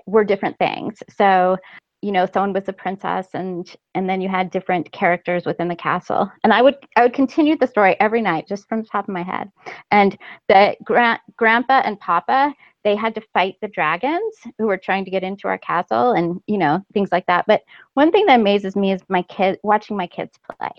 [0.07, 1.03] were different things.
[1.17, 1.57] So,
[2.03, 5.77] you know, someone was a princess and and then you had different characters within the
[5.77, 6.31] castle.
[6.45, 9.15] And I would I would continue the story every night just from the top of
[9.15, 9.51] my head.
[9.91, 10.17] And
[10.49, 12.55] the gra- grandpa and papa,
[12.85, 16.41] they had to fight the dragons who were trying to get into our castle and,
[16.47, 17.45] you know, things like that.
[17.47, 17.63] But
[17.95, 20.71] one thing that amazes me is my kid watching my kids play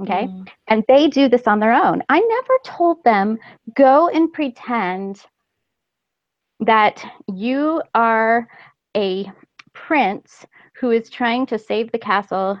[0.00, 0.48] okay mm.
[0.68, 3.38] and they do this on their own i never told them
[3.74, 5.22] go and pretend
[6.66, 8.48] that you are
[8.96, 9.30] a
[9.72, 10.46] prince
[10.76, 12.58] who is trying to save the castle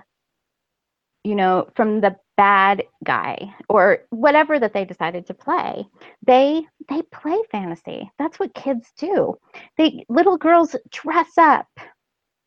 [1.22, 5.86] you know from the bad guy or whatever that they decided to play.
[6.26, 8.10] They they play fantasy.
[8.18, 9.36] That's what kids do.
[9.78, 11.68] They little girls dress up.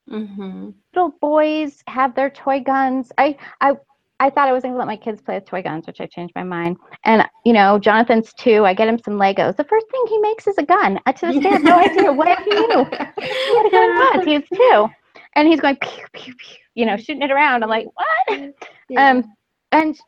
[0.09, 0.69] Mm-hmm.
[0.95, 3.11] little boys have their toy guns.
[3.17, 3.75] I i
[4.19, 6.07] I thought I was going to let my kids play with toy guns, which I
[6.07, 6.77] changed my mind.
[7.03, 8.65] And you know, Jonathan's two.
[8.65, 9.55] I get him some Legos.
[9.55, 10.99] The first thing he makes is a gun.
[11.05, 12.85] I to this day have no idea what he knew.
[13.19, 14.43] He had a gun was.
[14.53, 14.89] Two,
[15.35, 16.57] and he's going pew pew pew.
[16.73, 17.63] You know, shooting it around.
[17.63, 18.53] I'm like, what?
[18.89, 19.09] Yeah.
[19.09, 19.33] Um,
[19.71, 19.99] and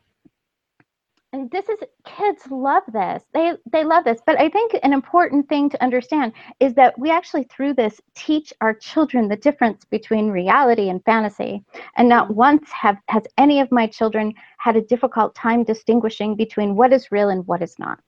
[1.32, 3.24] and this is kids love this.
[3.34, 4.20] They they love this.
[4.26, 8.52] But i think an important thing to understand is that we actually through this teach
[8.62, 11.64] our children the difference between reality and fantasy.
[11.98, 12.36] And not mm-hmm.
[12.36, 17.12] once have has any of my children had a difficult time distinguishing between what is
[17.12, 18.00] real and what is not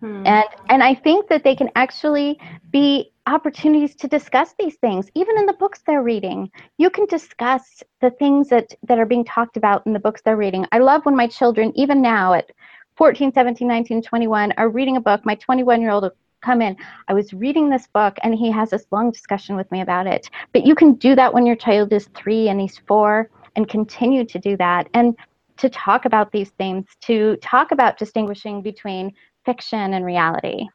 [0.00, 0.26] Hmm.
[0.26, 2.38] And and I think that they can actually
[2.70, 6.50] be opportunities to discuss these things even in the books they're reading.
[6.78, 10.36] You can discuss the things that that are being talked about in the books they're
[10.36, 10.66] reading.
[10.72, 12.50] I love when my children even now at
[12.96, 15.24] 14, 17, 19, 21 are reading a book.
[15.24, 16.76] My 21-year-old will come in.
[17.06, 20.28] I was reading this book and he has this long discussion with me about it.
[20.52, 24.24] But you can do that when your child is 3 and he's 4 and continue
[24.24, 24.88] to do that.
[24.94, 25.16] And
[25.58, 29.12] to talk about these things, to talk about distinguishing between
[29.44, 30.66] fiction and reality.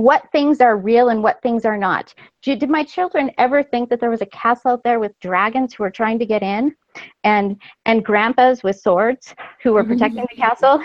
[0.00, 2.14] what things are real and what things are not.
[2.42, 5.82] Did my children ever think that there was a castle out there with dragons who
[5.82, 6.74] were trying to get in
[7.22, 9.92] and and grandpas with swords who were mm-hmm.
[9.92, 10.82] protecting the castle?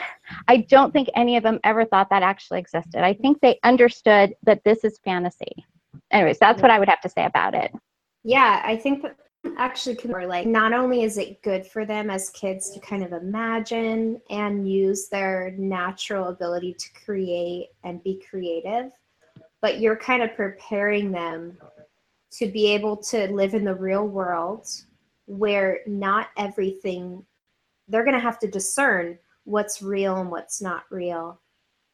[0.50, 3.04] I don't think any of them ever thought that actually existed.
[3.06, 5.66] I think they understood that this is fantasy.
[6.12, 7.72] Anyways, that's what I would have to say about it.
[8.26, 9.16] Yeah, I think that
[9.58, 13.14] actually more like not only is it good for them as kids to kind of
[13.14, 18.92] imagine and use their natural ability to create and be creative
[19.62, 21.58] but you're kind of preparing them
[22.32, 24.68] to be able to live in the real world
[25.26, 27.26] where not everything
[27.88, 31.40] they're going to have to discern what's real and what's not real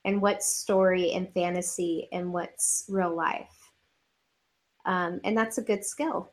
[0.05, 3.71] and what's story and fantasy and what's real life.
[4.85, 6.31] Um, and that's a good skill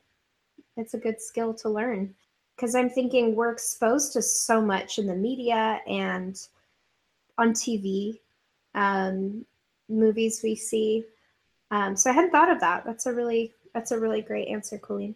[0.79, 2.13] it's a good skill to learn
[2.55, 6.37] because I'm thinking we're exposed to so much in the media and
[7.37, 8.19] on TV,
[8.75, 9.45] um,
[9.87, 11.05] movies we see.
[11.71, 12.83] Um, so I hadn't thought of that.
[12.85, 15.15] That's a really that's a really great answer, Colleen.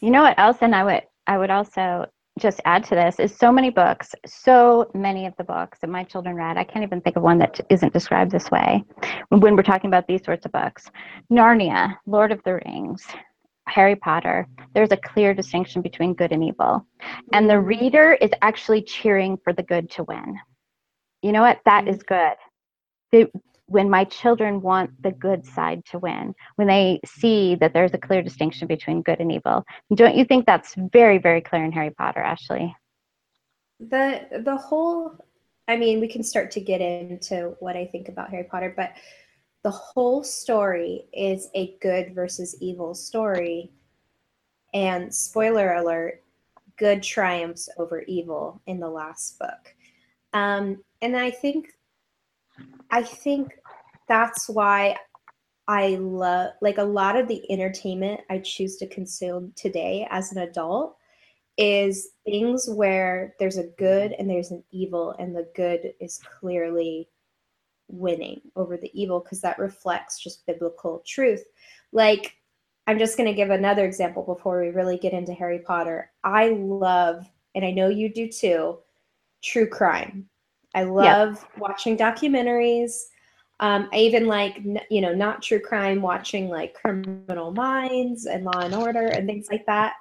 [0.00, 0.58] You know what else?
[0.60, 2.06] And I would I would also
[2.38, 6.02] just add to this is so many books, so many of the books that my
[6.04, 6.56] children read.
[6.56, 8.84] I can't even think of one that isn't described this way
[9.28, 10.90] when we're talking about these sorts of books.
[11.32, 13.06] Narnia, Lord of the Rings,
[13.74, 16.86] Harry Potter, there's a clear distinction between good and evil.
[17.32, 20.38] And the reader is actually cheering for the good to win.
[21.22, 21.60] You know what?
[21.64, 22.36] That is good.
[23.66, 27.98] When my children want the good side to win, when they see that there's a
[27.98, 29.64] clear distinction between good and evil.
[29.92, 32.76] Don't you think that's very, very clear in Harry Potter, Ashley?
[33.80, 35.16] The the whole
[35.66, 38.92] I mean, we can start to get into what I think about Harry Potter, but
[39.64, 43.72] the whole story is a good versus evil story.
[44.74, 46.22] And spoiler alert,
[46.76, 49.74] good triumphs over evil in the last book.
[50.34, 51.68] Um, and I think
[52.90, 53.54] I think
[54.06, 54.96] that's why
[55.66, 60.38] I love like a lot of the entertainment I choose to consume today as an
[60.38, 60.96] adult
[61.56, 67.08] is things where there's a good and there's an evil and the good is clearly
[67.94, 71.44] winning over the evil because that reflects just biblical truth.
[71.92, 72.36] Like,
[72.86, 76.10] I'm just going to give another example before we really get into Harry Potter.
[76.22, 77.24] I love,
[77.54, 78.78] and I know you do too,
[79.42, 80.28] true crime.
[80.74, 82.92] I love watching documentaries.
[83.60, 88.58] Um, I even like, you know, not true crime, watching like Criminal Minds and Law
[88.58, 89.94] and Order and things like that.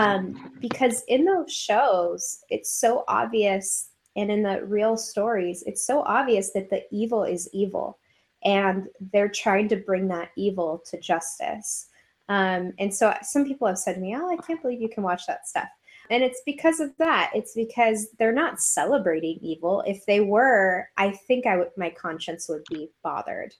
[0.00, 6.02] Um, because in those shows, it's so obvious and in the real stories, it's so
[6.02, 7.98] obvious that the evil is evil
[8.44, 11.88] and they're trying to bring that evil to justice.
[12.28, 15.02] Um, and so some people have said to me, Oh, I can't believe you can
[15.02, 15.68] watch that stuff.
[16.10, 17.30] And it's because of that.
[17.34, 19.82] It's because they're not celebrating evil.
[19.86, 23.54] If they were, I think I would my conscience would be bothered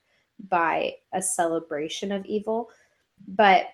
[0.48, 2.70] by a celebration of evil.
[3.26, 3.66] But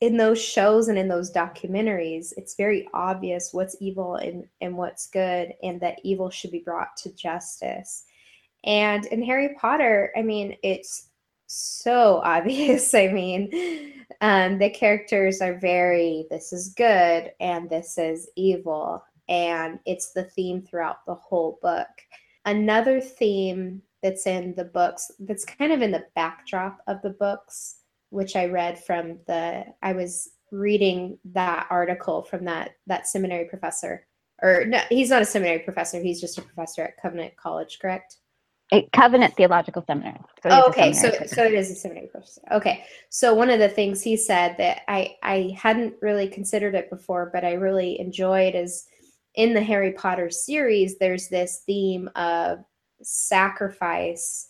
[0.00, 5.08] in those shows and in those documentaries, it's very obvious what's evil and, and what's
[5.08, 8.04] good, and that evil should be brought to justice.
[8.64, 11.08] And in Harry Potter, I mean, it's
[11.46, 12.94] so obvious.
[12.94, 19.02] I mean, um, the characters are very, this is good and this is evil.
[19.28, 21.88] And it's the theme throughout the whole book.
[22.46, 27.77] Another theme that's in the books, that's kind of in the backdrop of the books,
[28.10, 34.06] which I read from the I was reading that article from that that seminary professor.
[34.40, 36.00] Or no, he's not a seminary professor.
[36.00, 38.18] He's just a professor at Covenant College, correct?
[38.70, 40.20] A Covenant Theological Seminary.
[40.42, 42.42] So oh, okay, so so it is a seminary professor.
[42.52, 46.90] Okay, so one of the things he said that I I hadn't really considered it
[46.90, 48.86] before, but I really enjoyed is
[49.34, 50.98] in the Harry Potter series.
[50.98, 52.58] There's this theme of
[53.02, 54.48] sacrifice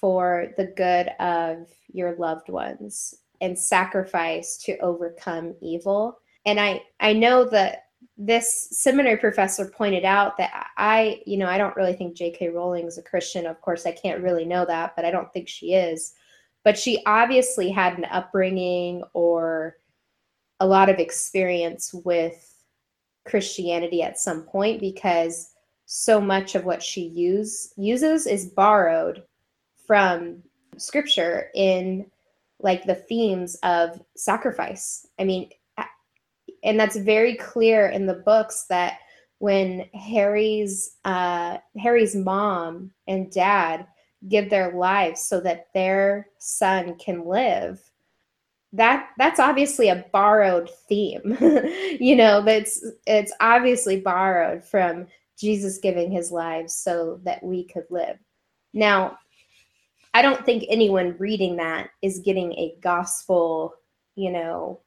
[0.00, 6.18] for the good of your loved ones and sacrifice to overcome evil.
[6.46, 7.84] And I I know that
[8.16, 12.48] this seminary professor pointed out that I, you know, I don't really think J.K.
[12.48, 13.46] Rowling is a Christian.
[13.46, 16.12] Of course, I can't really know that, but I don't think she is.
[16.62, 19.76] But she obviously had an upbringing or
[20.60, 22.54] a lot of experience with
[23.26, 25.52] Christianity at some point because
[25.86, 29.22] so much of what she use uses is borrowed
[29.90, 30.40] from
[30.76, 32.06] scripture in
[32.60, 35.04] like the themes of sacrifice.
[35.18, 35.50] I mean,
[36.62, 38.98] and that's very clear in the books that
[39.38, 43.84] when Harry's uh, Harry's mom and dad
[44.28, 47.80] give their lives so that their son can live,
[48.72, 51.36] that that's obviously a borrowed theme.
[51.98, 57.86] you know, that's it's obviously borrowed from Jesus giving his lives so that we could
[57.90, 58.16] live.
[58.72, 59.18] Now,
[60.12, 63.74] I don't think anyone reading that is getting a gospel,
[64.16, 64.80] you know,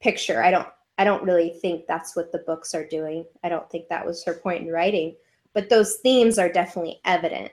[0.00, 0.42] picture.
[0.42, 0.68] I don't
[0.98, 3.24] I don't really think that's what the books are doing.
[3.42, 5.16] I don't think that was her point in writing,
[5.54, 7.50] but those themes are definitely evident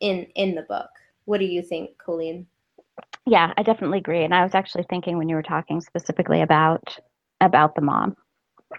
[0.00, 0.90] in in the book.
[1.24, 2.46] What do you think, Colleen?
[3.26, 4.24] Yeah, I definitely agree.
[4.24, 6.98] And I was actually thinking when you were talking specifically about
[7.40, 8.16] about the mom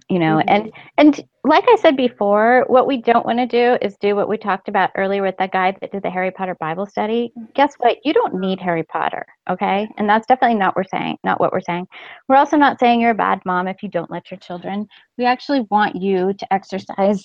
[0.09, 0.49] you know mm-hmm.
[0.49, 4.29] and and like i said before what we don't want to do is do what
[4.29, 7.31] we talked about earlier with that guy that did the harry potter bible study.
[7.55, 7.97] Guess what?
[8.03, 9.87] You don't need harry potter okay?
[9.97, 11.87] And that's definitely not we're saying not what we're saying.
[12.27, 14.87] We're also not saying you're a bad mom if you don't let your children.
[15.17, 17.23] We actually want you to exercise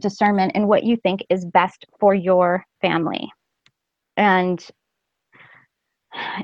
[0.00, 3.30] discernment in what you think is best for your family.
[4.16, 4.64] And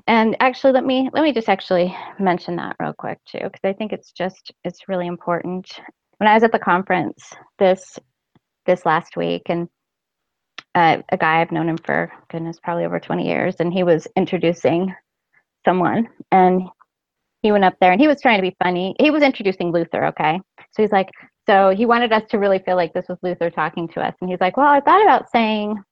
[0.07, 3.73] and actually let me let me just actually mention that real quick too because i
[3.73, 5.71] think it's just it's really important.
[6.18, 7.99] When i was at the conference this
[8.66, 9.68] this last week and
[10.75, 14.07] uh, a guy i've known him for goodness probably over 20 years and he was
[14.16, 14.95] introducing
[15.64, 16.62] someone and
[17.43, 18.95] he went up there and he was trying to be funny.
[19.01, 20.41] He was introducing luther okay?
[20.73, 21.09] So he's like
[21.47, 24.31] so he wanted us to really feel like this was luther talking to us and
[24.31, 25.83] he's like well i thought about saying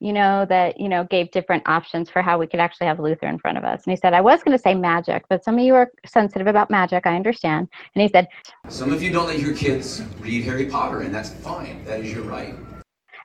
[0.00, 3.26] you know, that, you know, gave different options for how we could actually have Luther
[3.26, 3.82] in front of us.
[3.84, 6.46] And he said, I was going to say magic, but some of you are sensitive
[6.46, 7.06] about magic.
[7.06, 7.68] I understand.
[7.94, 8.28] And he said,
[8.68, 11.84] Some of you don't let your kids read Harry Potter, and that's fine.
[11.84, 12.54] That is your right.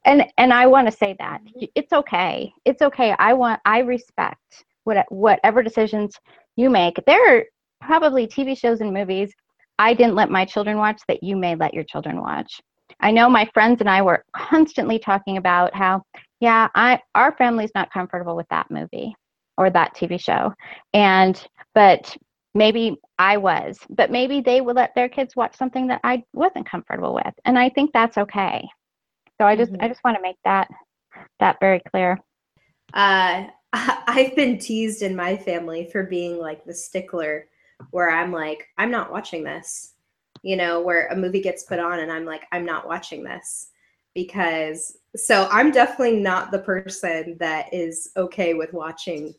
[0.06, 1.42] And and I want to say that
[1.76, 2.52] it's okay.
[2.66, 3.16] It's okay.
[3.20, 6.20] I want I respect what whatever decisions
[6.58, 7.00] you make.
[7.08, 7.44] There are
[7.80, 9.34] probably TV shows and movies
[9.80, 12.62] I didn't let my children watch that you may let your children watch.
[13.00, 16.04] I know my friends and I were constantly talking about how
[16.44, 19.16] yeah, I our family's not comfortable with that movie
[19.58, 20.54] or that TV show.
[20.94, 21.42] And
[21.74, 22.18] but
[22.54, 26.70] maybe I was, but maybe they would let their kids watch something that I wasn't
[26.70, 27.34] comfortable with.
[27.46, 28.68] And I think that's okay.
[29.40, 29.86] So I just mm-hmm.
[29.86, 30.68] I just want to make that
[31.40, 32.20] that very clear.
[32.94, 37.48] Uh I've been teased in my family for being like the stickler
[37.92, 39.94] where I'm like, I'm not watching this.
[40.42, 43.70] You know, where a movie gets put on and I'm like, I'm not watching this
[44.14, 49.34] because so I'm definitely not the person that is okay with watching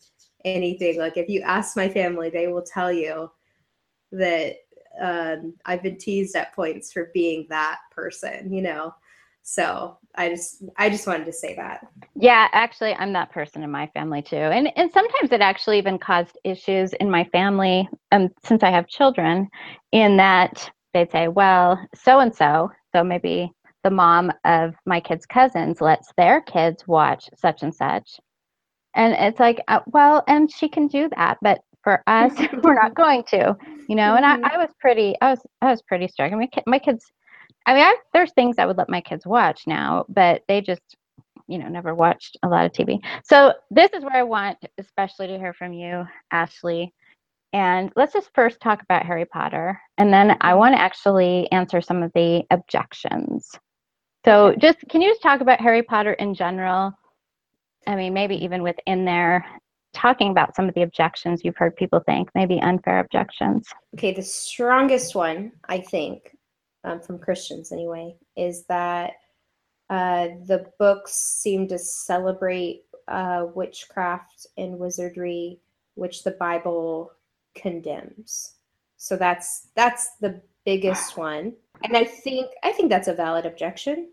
[0.45, 0.99] anything.
[0.99, 3.31] Like if you ask my family, they will tell you
[4.13, 4.57] that
[5.03, 8.95] um, I've been teased at points for being that person, you know.
[9.43, 11.87] So I just I just wanted to say that.
[12.15, 14.37] Yeah, actually I'm that person in my family too.
[14.37, 18.89] And and sometimes it actually even caused issues in my family um since I have
[18.89, 19.49] children
[19.93, 23.53] in that they'd say, well, so and so, so maybe
[23.85, 28.19] the mom of my kids' cousins lets their kids watch such and such.
[28.95, 32.33] And it's like, uh, well, and she can do that, but for us,
[32.63, 33.57] we're not going to,
[33.89, 34.17] you know.
[34.17, 34.45] And I, mm-hmm.
[34.47, 36.35] I was pretty, I was, I was pretty strict.
[36.35, 37.05] I mean, my kids,
[37.67, 40.97] I mean, I, there's things I would let my kids watch now, but they just,
[41.47, 42.99] you know, never watched a lot of TV.
[43.25, 46.95] So this is where I want, especially to hear from you, Ashley.
[47.53, 50.59] And let's just first talk about Harry Potter, and then I mm-hmm.
[50.59, 53.53] want to actually answer some of the objections
[54.25, 56.93] so, just can you just talk about Harry Potter in general?
[57.87, 59.45] I mean, maybe even within there,
[59.93, 63.67] talking about some of the objections you've heard people think, maybe unfair objections.
[63.95, 66.37] Okay, the strongest one, I think,
[66.83, 69.13] um, from Christians anyway, is that
[69.91, 75.61] uh, the books seem to celebrate uh, witchcraft and wizardry,
[75.95, 77.13] which the Bible
[77.55, 78.55] condemns.
[78.97, 81.53] So that's that's the biggest one,
[81.83, 84.11] and I think I think that's a valid objection.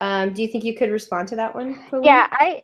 [0.00, 1.82] Um, do you think you could respond to that one?
[2.02, 2.62] Yeah, I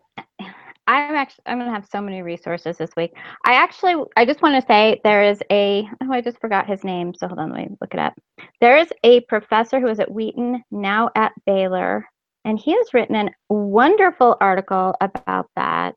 [0.89, 3.13] I'm actually I'm gonna have so many resources this week.
[3.45, 6.85] I actually I just want to say there is a oh I just forgot his
[6.85, 8.15] name, so hold on, let me look it up.
[8.61, 12.07] There is a professor who is at Wheaton, now at Baylor,
[12.45, 15.97] and he has written a wonderful article about that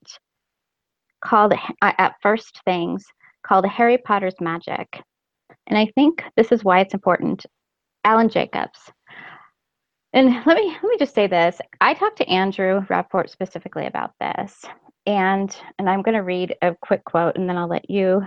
[1.24, 3.06] called uh, at First Things
[3.46, 5.02] called Harry Potter's Magic.
[5.68, 7.46] And I think this is why it's important.
[8.04, 8.80] Alan Jacobs.
[10.14, 11.60] And let me let me just say this.
[11.82, 14.66] I talked to Andrew Rappaport specifically about this,
[15.06, 18.24] and and I'm going to read a quick quote, and then I'll let you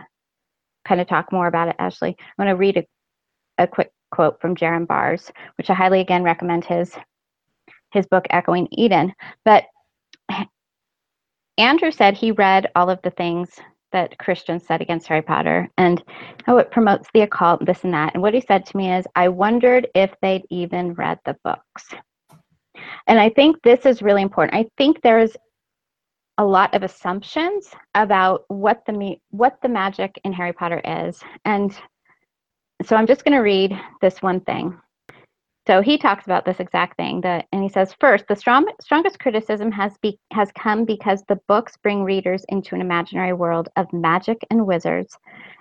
[0.86, 2.16] kind of talk more about it, Ashley.
[2.18, 6.22] I'm going to read a, a quick quote from Jerram Barrs, which I highly again
[6.22, 6.94] recommend his
[7.92, 9.12] his book Echoing Eden.
[9.44, 9.64] But
[11.58, 13.58] Andrew said he read all of the things
[13.92, 16.02] that Christians said against Harry Potter and
[16.44, 18.14] how it promotes the occult, this and that.
[18.14, 21.88] And what he said to me is, I wondered if they'd even read the books.
[23.06, 24.56] And I think this is really important.
[24.56, 25.36] I think there's
[26.38, 31.22] a lot of assumptions about what the what the magic in Harry Potter is.
[31.44, 31.76] And
[32.84, 34.76] so I'm just going to read this one thing.
[35.66, 39.18] So he talks about this exact thing that and he says first the strong, strongest
[39.20, 43.92] criticism has be, has come because the books bring readers into an imaginary world of
[43.92, 45.16] magic and wizards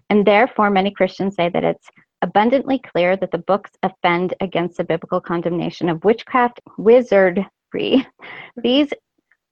[0.10, 1.90] and therefore many christians say that it's
[2.24, 7.46] abundantly clear that the books offend against the biblical condemnation of witchcraft wizardry.
[8.62, 8.94] These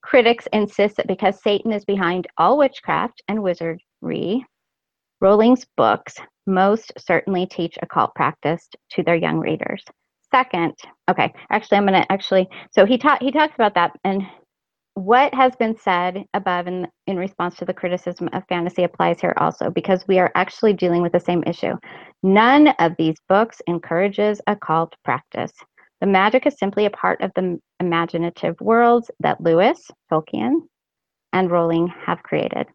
[0.02, 4.46] critics insist that because satan is behind all witchcraft and wizardry
[5.20, 9.84] rowling's books most certainly teach occult practice to their young readers
[10.30, 10.74] second.
[11.10, 14.22] Okay actually i'm going to actually so he taught he talks about that and
[14.94, 19.34] what has been said above in in response to the criticism of fantasy applies here
[19.38, 21.74] also because we are actually dealing with the same issue.
[22.22, 25.52] None of these books encourages occult practice.
[26.00, 30.54] The magic is simply a part of the imaginative worlds that lewis tolkien
[31.32, 32.66] and rowling have created.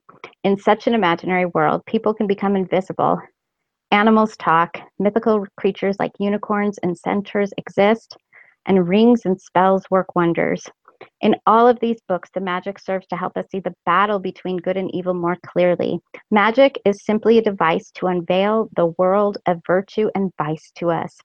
[0.44, 3.20] In such an imaginary world people can become invisible
[3.92, 8.18] Animals talk, mythical creatures like unicorns and centaurs exist,
[8.66, 10.68] and rings and spells work wonders.
[11.22, 14.58] In all of these books, the magic serves to help us see the battle between
[14.58, 16.00] good and evil more clearly.
[16.32, 21.18] Magic is simply a device to unveil the world of virtue and vice to us.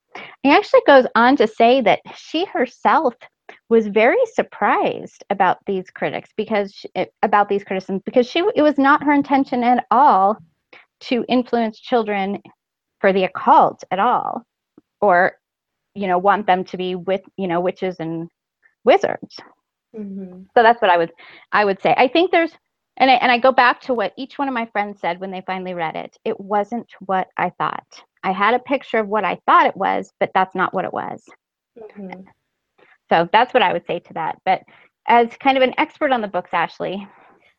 [0.43, 3.15] He actually goes on to say that she herself
[3.69, 8.63] was very surprised about these critics because she, eh, about these criticisms because she it
[8.63, 10.37] was not her intention at all
[11.01, 12.41] to influence children
[13.01, 14.45] for the occult at all
[15.01, 15.33] or
[15.95, 18.29] you know want them to be with you know witches and
[18.85, 19.37] wizards.
[19.97, 20.43] Mm-hmm.
[20.55, 21.11] so that's what i would
[21.51, 21.95] i would say.
[21.97, 22.53] I think there's
[22.97, 25.31] and I, and I go back to what each one of my friends said when
[25.31, 26.17] they finally read it.
[26.25, 27.87] It wasn't what i thought.
[28.23, 30.93] I had a picture of what i thought it was but that's not what it
[30.93, 31.25] was.
[31.79, 32.21] Mm-hmm.
[33.09, 34.39] so that's what i would say to that.
[34.45, 34.63] But
[35.09, 37.07] as kind of an expert on the books ashley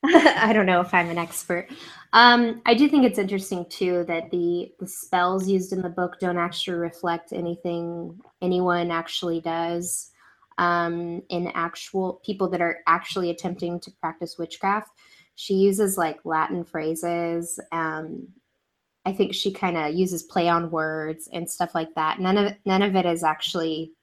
[0.05, 1.67] I don't know if I'm an expert.
[2.13, 6.19] Um, I do think it's interesting too that the the spells used in the book
[6.19, 10.09] don't actually reflect anything anyone actually does.
[10.57, 14.89] Um, in actual people that are actually attempting to practice witchcraft,
[15.35, 17.59] she uses like Latin phrases.
[17.71, 18.27] Um,
[19.05, 22.19] I think she kind of uses play on words and stuff like that.
[22.19, 23.93] None of none of it is actually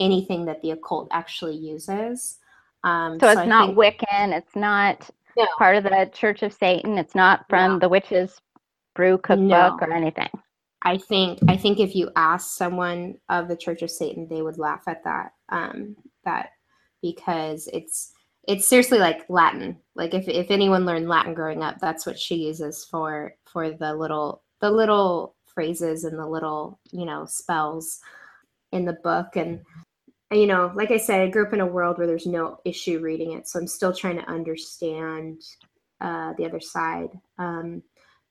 [0.00, 2.38] anything that the occult actually uses.
[2.84, 4.36] Um, so, so, it's I not think, Wiccan.
[4.36, 5.46] It's not no.
[5.58, 6.98] part of the Church of Satan.
[6.98, 7.78] It's not from no.
[7.78, 8.40] the witches
[8.94, 9.78] brew cookbook no.
[9.80, 10.28] or anything.
[10.82, 14.58] I think I think if you ask someone of the Church of Satan, they would
[14.58, 15.32] laugh at that.
[15.48, 16.50] Um, that
[17.02, 18.12] because it's
[18.48, 19.76] it's seriously like Latin.
[19.94, 23.94] Like if if anyone learned Latin growing up, that's what she uses for for the
[23.94, 28.00] little the little phrases and the little you know spells
[28.72, 29.60] in the book and
[30.32, 33.00] you know, like I said, I grew up in a world where there's no issue
[33.00, 35.42] reading it, so I'm still trying to understand
[36.00, 37.10] uh, the other side.
[37.38, 37.82] Um,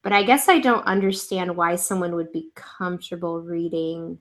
[0.04, 4.18] but I guess I don't understand why someone would be comfortable reading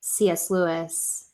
[0.00, 0.50] C.S.
[0.50, 1.30] Lewis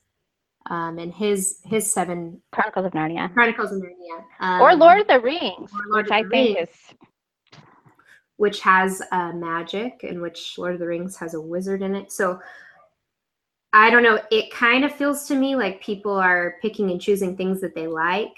[0.69, 5.07] um, and his his seven Chronicles of Narnia, Chronicles of Narnia, um, or Lord of
[5.07, 7.59] the Rings, which I think Rings, is
[8.37, 12.13] which has uh, magic, and which Lord of the Rings has a wizard in it.
[12.13, 12.41] So
[13.73, 14.21] I don't know.
[14.31, 17.87] It kind of feels to me like people are picking and choosing things that they
[17.87, 18.35] like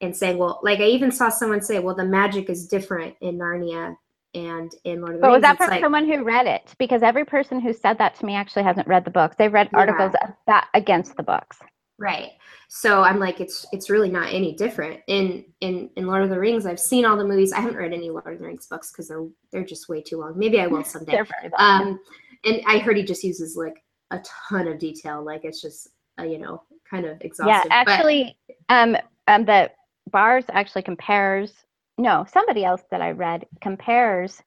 [0.00, 3.38] and saying, well, like I even saw someone say, well, the magic is different in
[3.38, 3.96] Narnia
[4.34, 5.28] and in Lord of the Rings.
[5.28, 6.74] but was that from like, someone who read it?
[6.78, 9.34] Because every person who said that to me actually hasn't read the books.
[9.36, 10.12] They've read articles
[10.46, 11.58] that against the books.
[11.98, 12.32] Right.
[12.68, 15.00] So I'm like, it's it's really not any different.
[15.06, 17.52] In in in Lord of the Rings, I've seen all the movies.
[17.52, 20.18] I haven't read any Lord of the Rings books because they're they're just way too
[20.18, 20.34] long.
[20.36, 21.22] Maybe I will someday.
[21.58, 21.98] um,
[22.44, 23.74] and I heard he just uses like
[24.10, 25.24] a ton of detail.
[25.24, 25.88] Like it's just
[26.18, 27.48] uh, you know kind of exhausting.
[27.48, 28.96] Yeah, actually, but, um,
[29.28, 29.70] um, the
[30.10, 31.52] Barrs actually compares.
[31.98, 34.42] No, somebody else that I read compares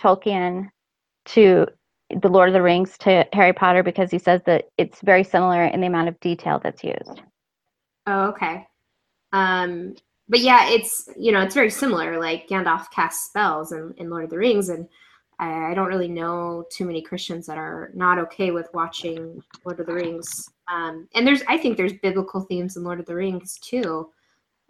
[0.00, 0.70] Tolkien
[1.26, 1.66] to
[2.20, 5.64] the Lord of the Rings to Harry Potter because he says that it's very similar
[5.64, 7.22] in the amount of detail that's used.
[8.06, 8.66] Oh, okay.
[9.32, 9.94] Um,
[10.28, 12.20] but yeah, it's you know it's very similar.
[12.20, 14.88] Like Gandalf casts spells in, in Lord of the Rings, and
[15.38, 19.86] I, don't really know too many Christians that are not okay with watching Lord of
[19.86, 20.48] the Rings.
[20.68, 24.10] Um, and there's, I think there's biblical themes in Lord of the Rings too.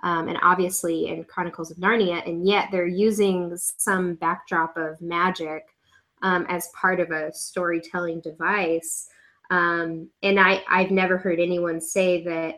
[0.02, 5.64] Um, and obviously in Chronicles of Narnia, and yet they're using some backdrop of magic
[6.22, 9.08] um, as part of a storytelling device.
[9.50, 12.56] Um, and I, I've never heard anyone say that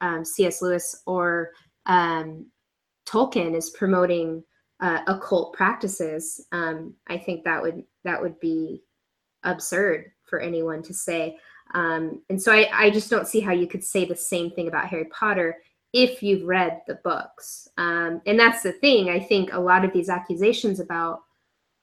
[0.00, 0.60] um, C.S.
[0.60, 1.52] Lewis or
[1.86, 2.46] um,
[3.06, 4.42] Tolkien is promoting
[4.80, 8.82] uh, occult practices, um, I think that would that would be
[9.44, 11.38] absurd for anyone to say.
[11.74, 14.68] Um, and so I, I just don't see how you could say the same thing
[14.68, 15.56] about Harry Potter
[15.92, 17.68] if you've read the books.
[17.78, 19.08] Um, and that's the thing.
[19.08, 21.22] I think a lot of these accusations about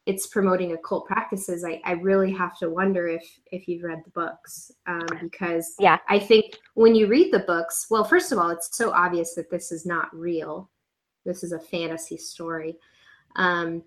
[0.06, 4.12] it's promoting occult practices, I, I really have to wonder if if you've read the
[4.12, 8.50] books um, because yeah, I think when you read the books, well, first of all,
[8.50, 10.70] it's so obvious that this is not real.
[11.26, 12.78] This is a fantasy story,
[13.36, 13.84] um,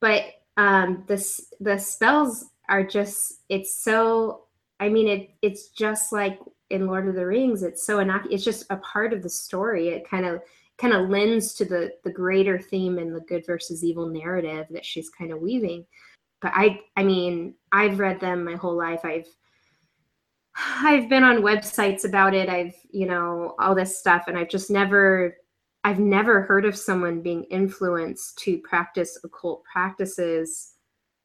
[0.00, 0.24] but
[0.56, 1.24] um, the
[1.60, 4.44] the spells are just it's so.
[4.80, 6.38] I mean, it it's just like
[6.70, 7.62] in Lord of the Rings.
[7.62, 8.26] It's so enough.
[8.30, 9.88] It's just a part of the story.
[9.88, 10.40] It kind of
[10.78, 14.84] kind of lends to the the greater theme and the good versus evil narrative that
[14.84, 15.84] she's kind of weaving
[16.40, 19.28] but i i mean i've read them my whole life i've
[20.82, 24.70] i've been on websites about it i've you know all this stuff and i've just
[24.70, 25.36] never
[25.84, 30.72] i've never heard of someone being influenced to practice occult practices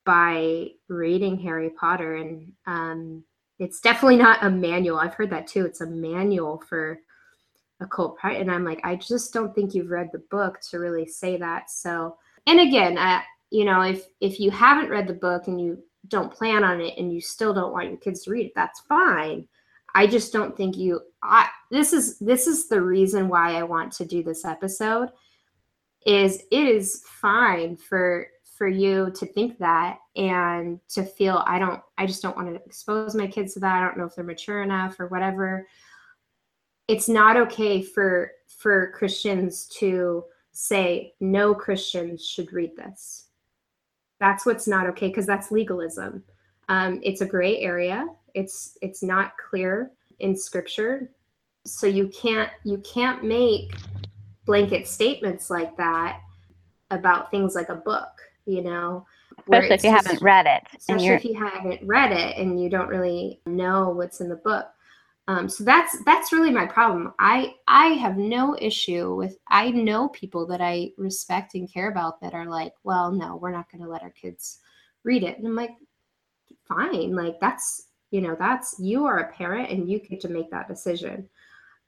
[0.05, 3.23] by reading harry potter and um
[3.59, 4.97] it's definitely not a manual.
[4.97, 5.65] I've heard that too.
[5.65, 6.99] It's a manual for
[7.81, 11.05] occult practice and i'm like i just don't think you've read the book to really
[11.05, 11.69] say that.
[11.69, 15.81] So and again I, you know if if you haven't read the book and you
[16.09, 18.81] don't plan on it and you still don't want your kids to read it that's
[18.81, 19.47] fine.
[19.95, 23.91] I just don't think you i this is this is the reason why i want
[23.91, 25.09] to do this episode
[26.05, 31.81] is it is fine for for you to think that and to feel i don't
[31.97, 34.23] i just don't want to expose my kids to that i don't know if they're
[34.23, 35.65] mature enough or whatever
[36.89, 43.27] it's not okay for for Christians to say no Christians should read this.
[44.19, 46.23] That's what's not okay because that's legalism.
[46.67, 48.07] Um, it's a gray area.
[48.33, 51.11] It's it's not clear in Scripture,
[51.65, 53.75] so you can't you can't make
[54.45, 56.21] blanket statements like that
[56.91, 58.09] about things like a book.
[58.45, 59.05] You know,
[59.39, 62.69] especially if you just, haven't read it, especially if you haven't read it and you
[62.69, 64.67] don't really know what's in the book.
[65.27, 67.13] Um, so that's that's really my problem.
[67.19, 69.37] I I have no issue with.
[69.47, 73.51] I know people that I respect and care about that are like, well, no, we're
[73.51, 74.57] not going to let our kids
[75.03, 75.37] read it.
[75.37, 75.75] And I'm like,
[76.67, 77.15] fine.
[77.15, 80.67] Like that's you know that's you are a parent and you get to make that
[80.67, 81.27] decision.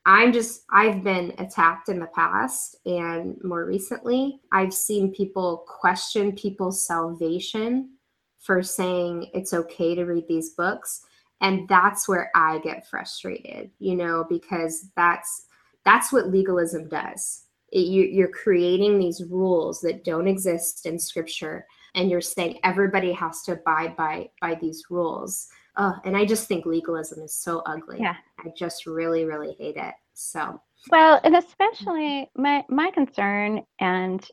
[0.05, 6.31] I'm just I've been attacked in the past and more recently I've seen people question
[6.33, 7.91] people's salvation
[8.39, 11.01] for saying it's okay to read these books.
[11.41, 15.45] And that's where i get frustrated you know because that's
[15.85, 17.45] that's what legalism does.
[17.71, 21.65] It, you, you're creating these rules that don't exist in scripture
[21.95, 25.47] and you're saying everybody has to abide by by these rules
[25.77, 29.77] uh, and i just think legalism is so ugly yeah i just really really hate
[29.77, 34.29] it so well and especially my my concern and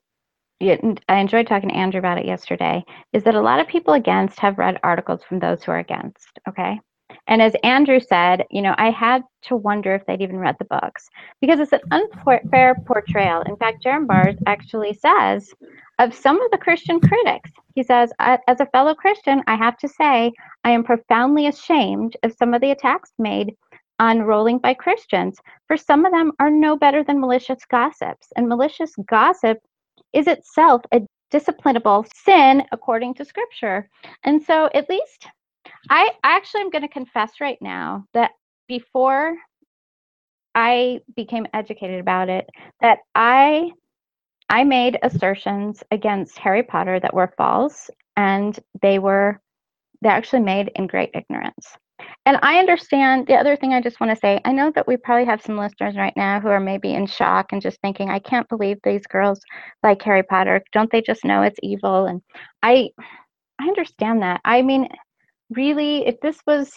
[0.60, 4.40] I enjoyed talking to Andrew about it yesterday, is that a lot of people against
[4.40, 6.38] have read articles from those who are against.
[6.48, 6.80] Okay.
[7.28, 10.64] And as Andrew said, you know, I had to wonder if they'd even read the
[10.64, 11.08] books
[11.40, 13.42] because it's an unfair portrayal.
[13.42, 15.52] In fact, Jerram Barrs actually says
[15.98, 19.88] of some of the Christian critics, he says, as a fellow Christian, I have to
[19.88, 20.32] say,
[20.64, 23.54] I am profoundly ashamed of some of the attacks made
[24.00, 28.28] on Rowling by Christians, for some of them are no better than malicious gossips.
[28.36, 29.58] And malicious gossip
[30.12, 31.02] is itself a
[31.32, 33.90] disciplinable sin according to scripture.
[34.24, 35.28] And so, at least
[35.90, 38.32] I actually am going to confess right now that
[38.68, 39.36] before
[40.54, 42.48] I became educated about it,
[42.80, 43.72] that I
[44.50, 49.40] I made assertions against Harry Potter that were false, and they were
[50.02, 51.76] they actually made in great ignorance.
[52.26, 54.96] And I understand the other thing I just want to say I know that we
[54.96, 58.18] probably have some listeners right now who are maybe in shock and just thinking, I
[58.20, 59.40] can't believe these girls
[59.82, 60.62] like Harry Potter.
[60.72, 62.06] Don't they just know it's evil?
[62.06, 62.22] And
[62.62, 62.90] I
[63.60, 64.40] I understand that.
[64.44, 64.88] I mean,
[65.50, 66.72] really, if this was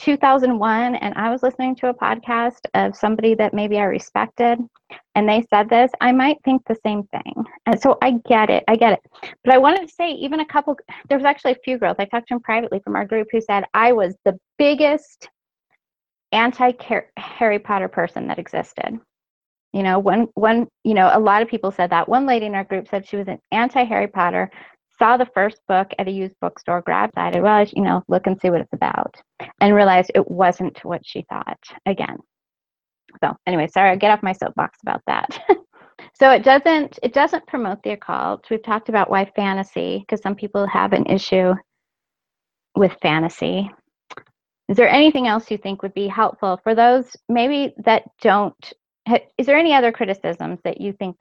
[0.00, 4.58] 2001 and I was listening to a podcast of somebody that maybe I respected
[5.14, 7.44] and they said this, I might think the same thing.
[7.66, 8.64] And so I get it.
[8.66, 9.32] I get it.
[9.44, 10.76] But I wanted to say, even a couple,
[11.08, 13.40] there was actually a few girls, I talked to them privately from our group who
[13.40, 15.28] said I was the biggest
[16.32, 16.72] anti
[17.16, 18.98] Harry Potter person that existed.
[19.72, 22.08] You know, one, one, you know, a lot of people said that.
[22.08, 24.50] One lady in our group said she was an anti Harry Potter
[25.00, 28.38] saw the first book at a used bookstore, grabbed it, well, you know, look and
[28.40, 29.16] see what it's about,
[29.60, 32.18] and realized it wasn't what she thought again.
[33.24, 35.40] So anyway, sorry, I get off my soapbox about that.
[36.14, 38.48] so it doesn't it doesn't promote the occult.
[38.50, 41.54] We've talked about why fantasy, because some people have an issue
[42.76, 43.70] with fantasy.
[44.68, 48.72] Is there anything else you think would be helpful for those maybe that don't?
[49.38, 51.16] Is there any other criticisms that you think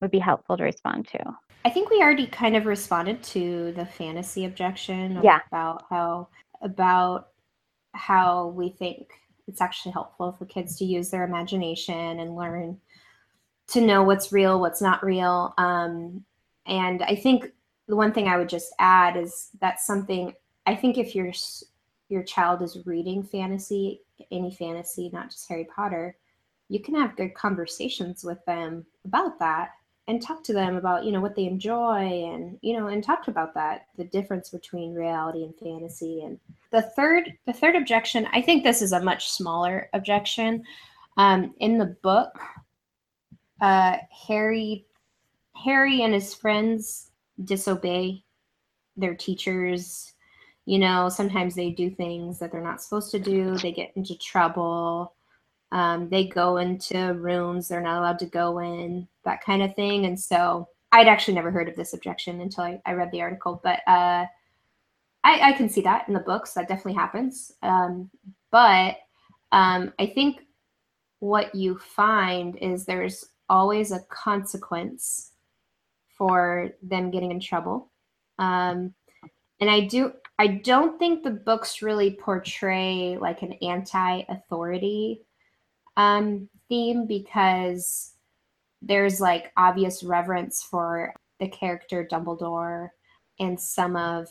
[0.00, 1.18] would be helpful to respond to?
[1.64, 5.40] I think we already kind of responded to the fantasy objection yeah.
[5.48, 6.28] about how
[6.62, 7.28] about
[7.92, 9.08] how we think
[9.46, 12.78] it's actually helpful for kids to use their imagination and learn
[13.68, 15.54] to know what's real, what's not real.
[15.58, 16.24] Um,
[16.66, 17.46] and I think
[17.88, 20.32] the one thing I would just add is that's something
[20.66, 21.32] I think if your
[22.08, 24.00] your child is reading fantasy,
[24.30, 26.16] any fantasy, not just Harry Potter,
[26.68, 29.70] you can have good conversations with them about that
[30.10, 33.28] and talk to them about you know what they enjoy and you know and talk
[33.28, 36.22] about that the difference between reality and fantasy.
[36.22, 36.38] And
[36.72, 40.64] the third the third objection i think this is a much smaller objection.
[41.16, 42.38] Um, in the book
[43.60, 43.96] uh,
[44.26, 44.84] harry
[45.54, 47.10] harry and his friends
[47.44, 48.24] disobey
[48.96, 50.12] their teachers.
[50.66, 53.56] You know sometimes they do things that they're not supposed to do.
[53.58, 55.14] They get into trouble
[55.72, 60.06] um, they go into rooms they're not allowed to go in, that kind of thing.
[60.06, 63.60] And so I'd actually never heard of this objection until I, I read the article,
[63.62, 64.26] but uh,
[65.22, 66.54] I, I, can see that in the books.
[66.54, 67.52] That definitely happens.
[67.62, 68.10] Um,
[68.50, 68.96] but
[69.52, 70.40] um, I think
[71.20, 75.32] what you find is there's always a consequence
[76.16, 77.90] for them getting in trouble.
[78.38, 78.94] Um,
[79.60, 85.20] and I do I don't think the books really portray like an anti-authority
[86.00, 88.14] um, theme because
[88.80, 92.88] there's like obvious reverence for the character Dumbledore
[93.38, 94.28] and some of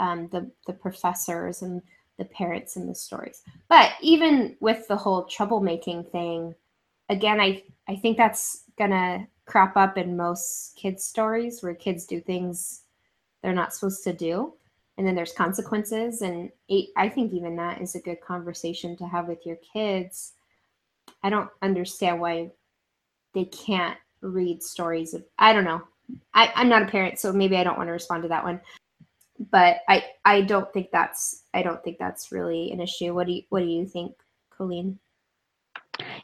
[0.00, 1.82] um, the the professors and
[2.18, 3.42] the parents in the stories.
[3.68, 6.54] But even with the whole troublemaking thing,
[7.10, 12.20] again, I I think that's gonna crop up in most kids' stories where kids do
[12.20, 12.82] things
[13.42, 14.54] they're not supposed to do,
[14.96, 16.22] and then there's consequences.
[16.22, 16.50] And
[16.96, 20.32] I think even that is a good conversation to have with your kids
[21.24, 22.50] I don't understand why
[23.32, 25.82] they can't read stories of I don't know.
[26.34, 28.60] I, I'm not a parent, so maybe I don't want to respond to that one.
[29.50, 33.14] But I I don't think that's I don't think that's really an issue.
[33.14, 34.14] What do you what do you think,
[34.56, 34.98] Colleen?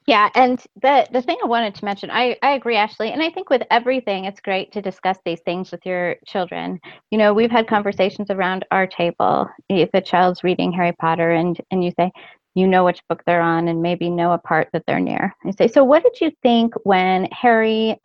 [0.06, 3.30] Yeah, and the the thing I wanted to mention, I I agree, Ashley, and I
[3.30, 6.78] think with everything, it's great to discuss these things with your children.
[7.10, 9.48] You know, we've had conversations around our table.
[9.68, 12.12] If a child's reading Harry Potter, and and you say,
[12.54, 15.34] you know which book they're on and maybe know a part that they're near.
[15.44, 17.98] You say, so what did you think when Harry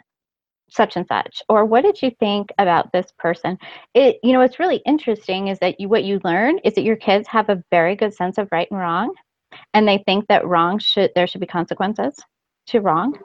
[0.69, 1.41] such and such?
[1.49, 3.57] Or what did you think about this person?
[3.93, 6.95] It you know what's really interesting is that you what you learn is that your
[6.95, 9.13] kids have a very good sense of right and wrong
[9.73, 12.15] and they think that wrong should there should be consequences
[12.67, 13.17] to wrong.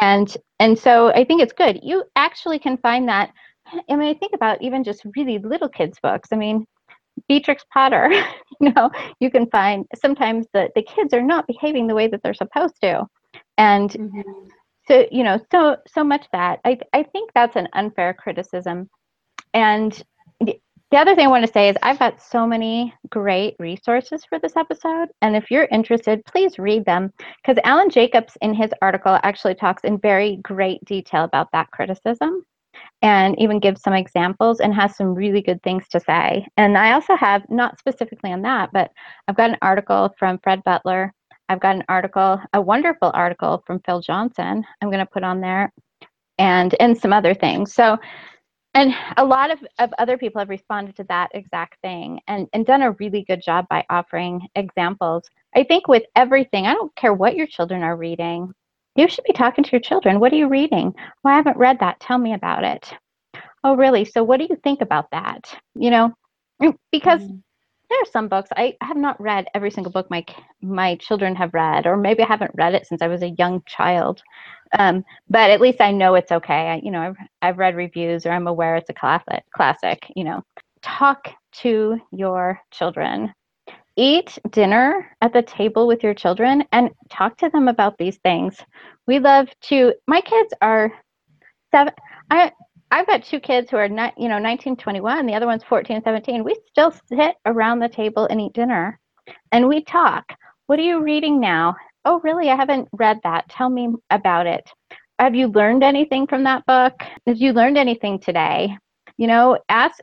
[0.00, 1.80] And and so i think it's good.
[1.82, 3.30] You actually can find that
[3.88, 6.28] i mean i think about even just really little kids books.
[6.32, 6.66] I mean
[7.28, 8.10] Beatrix Potter,
[8.60, 8.90] you know,
[9.20, 12.80] you can find sometimes the, the kids are not behaving the way that they're supposed
[12.82, 13.06] to.
[13.58, 14.20] And mm-hmm.
[14.86, 18.88] so, you know, so so much that I I think that's an unfair criticism.
[19.52, 19.92] And
[20.40, 20.58] the,
[20.90, 24.38] the other thing I want to say is I've got so many great resources for
[24.38, 25.08] this episode.
[25.22, 27.12] And if you're interested, please read them
[27.42, 32.44] because Alan Jacobs in his article actually talks in very great detail about that criticism
[33.04, 36.48] and even gives some examples and has some really good things to say.
[36.56, 38.90] And I also have, not specifically on that, but
[39.28, 41.12] I've got an article from Fred Butler.
[41.50, 45.42] I've got an article, a wonderful article from Phil Johnson, I'm going to put on
[45.42, 45.70] there,
[46.38, 47.74] and and some other things.
[47.74, 47.98] So,
[48.72, 52.64] and a lot of, of other people have responded to that exact thing and, and
[52.64, 55.24] done a really good job by offering examples.
[55.54, 58.52] I think with everything, I don't care what your children are reading,
[58.96, 60.20] you should be talking to your children.
[60.20, 60.94] What are you reading?
[61.22, 62.00] Well, I haven't read that.
[62.00, 62.92] Tell me about it.
[63.62, 64.04] Oh, really?
[64.04, 65.56] So, what do you think about that?
[65.74, 66.14] You know,
[66.92, 67.36] because mm-hmm.
[67.90, 70.24] there are some books I have not read every single book my
[70.60, 73.62] my children have read, or maybe I haven't read it since I was a young
[73.66, 74.22] child.
[74.78, 76.68] Um, but at least I know it's okay.
[76.70, 79.44] I, you know, I've, I've read reviews, or I'm aware it's a classic.
[79.54, 80.04] Classic.
[80.14, 80.42] You know,
[80.82, 81.30] talk
[81.62, 83.32] to your children
[83.96, 88.56] eat dinner at the table with your children and talk to them about these things.
[89.06, 90.92] We love to my kids are
[91.70, 91.92] seven
[92.30, 92.52] I
[92.90, 96.02] I've got two kids who are not, you know, 19, 21, the other one's 14,
[96.04, 96.44] 17.
[96.44, 99.00] We still sit around the table and eat dinner
[99.50, 100.24] and we talk.
[100.66, 101.74] What are you reading now?
[102.04, 102.50] Oh, really?
[102.50, 103.48] I haven't read that.
[103.48, 104.70] Tell me about it.
[105.18, 106.94] Have you learned anything from that book?
[107.26, 108.76] Have you learned anything today?
[109.16, 109.98] You know, ask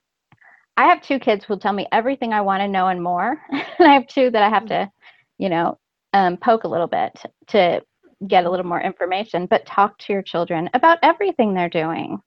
[0.77, 3.41] I have two kids who will tell me everything I want to know and more.
[3.51, 4.89] and I have two that I have to,
[5.37, 5.77] you know,
[6.13, 7.81] um, poke a little bit to
[8.27, 12.19] get a little more information, but talk to your children about everything they're doing.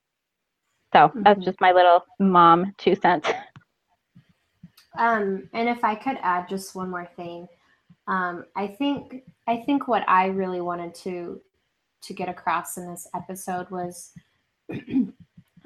[0.92, 1.22] So mm-hmm.
[1.22, 3.28] that's just my little mom two cents.
[4.96, 7.48] Um, and if I could add just one more thing,
[8.06, 11.40] um, I think I think what I really wanted to
[12.02, 14.12] to get across in this episode was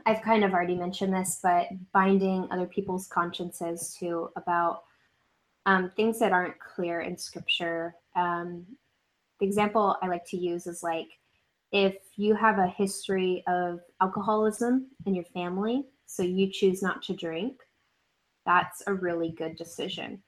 [0.08, 4.84] I've kind of already mentioned this, but binding other people's consciences too about
[5.66, 7.94] um, things that aren't clear in scripture.
[8.16, 8.64] Um,
[9.38, 11.08] the example I like to use is like
[11.72, 17.12] if you have a history of alcoholism in your family, so you choose not to
[17.12, 17.60] drink,
[18.46, 20.22] that's a really good decision.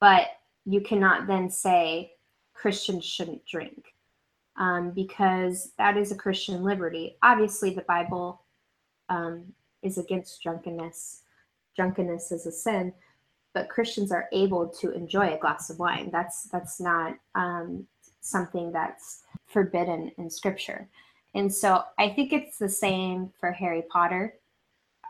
[0.00, 0.28] But
[0.66, 2.12] you cannot then say
[2.54, 3.86] Christians shouldn't drink
[4.56, 7.16] um, because that is a Christian liberty.
[7.24, 8.45] Obviously, the Bible
[9.08, 9.52] um,
[9.82, 11.22] is against drunkenness.
[11.76, 12.92] Drunkenness is a sin,
[13.54, 16.10] but Christians are able to enjoy a glass of wine.
[16.10, 17.86] That's that's not um,
[18.20, 20.88] something that's forbidden in Scripture.
[21.34, 24.34] And so I think it's the same for Harry Potter.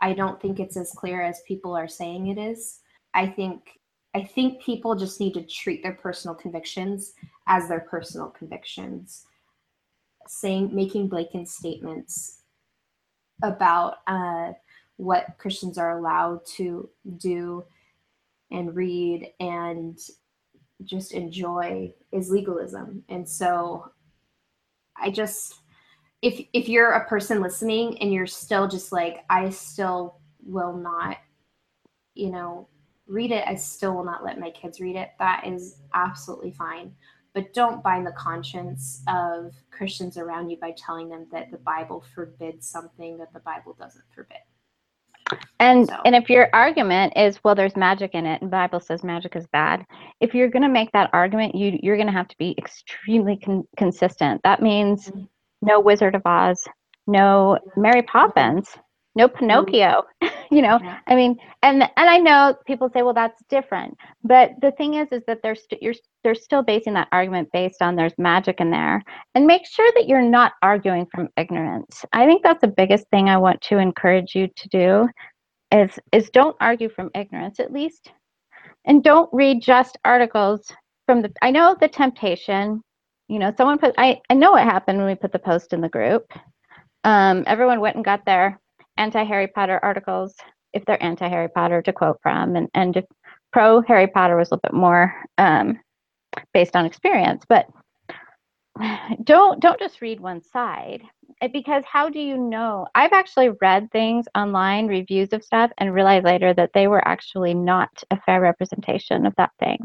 [0.01, 2.79] I don't think it's as clear as people are saying it is.
[3.13, 3.79] I think
[4.13, 7.13] I think people just need to treat their personal convictions
[7.47, 9.25] as their personal convictions.
[10.27, 12.39] Saying making blatant statements
[13.43, 14.53] about uh,
[14.97, 17.63] what Christians are allowed to do
[18.51, 19.99] and read and
[20.83, 23.03] just enjoy is legalism.
[23.09, 23.91] And so
[24.95, 25.61] I just
[26.21, 31.17] if if you're a person listening and you're still just like I still will not
[32.13, 32.67] you know
[33.07, 35.11] read it, I still will not let my kids read it.
[35.19, 36.93] That is absolutely fine.
[37.37, 42.03] But don't bind the conscience of Christians around you by telling them that the Bible
[42.15, 44.39] forbids something that the Bible doesn't forbid.
[45.59, 45.97] And so.
[46.03, 49.45] and if your argument is well there's magic in it and Bible says magic is
[49.53, 49.85] bad,
[50.19, 53.37] if you're going to make that argument, you you're going to have to be extremely
[53.37, 54.41] con- consistent.
[54.43, 55.25] That means mm-hmm.
[55.61, 56.67] no Wizard of Oz,
[57.05, 58.67] no Mary Poppins,
[59.17, 59.39] no mm-hmm.
[59.39, 60.03] Pinocchio.
[60.51, 60.99] you know, yeah.
[61.07, 65.07] I mean, and and I know people say, well, that's different, but the thing is,
[65.11, 68.71] is that they're st- you're they're still basing that argument based on there's magic in
[68.71, 69.03] there,
[69.35, 72.05] and make sure that you're not arguing from ignorance.
[72.13, 75.09] I think that's the biggest thing I want to encourage you to do,
[75.71, 78.11] is is don't argue from ignorance at least,
[78.85, 80.71] and don't read just articles
[81.05, 81.33] from the.
[81.41, 82.81] I know the temptation.
[83.27, 83.95] You know, someone put.
[83.97, 86.31] I I know what happened when we put the post in the group.
[87.03, 88.59] Um, everyone went and got their
[88.97, 90.35] anti Harry Potter articles,
[90.73, 93.03] if they're anti Harry Potter, to quote from, and, and
[93.51, 95.79] pro Harry Potter was a little bit more um,
[96.53, 97.43] based on experience.
[97.47, 97.67] But
[99.23, 101.01] don't don't just read one side
[101.53, 106.25] because how do you know i've actually read things online reviews of stuff and realized
[106.25, 109.77] later that they were actually not a fair representation of that thing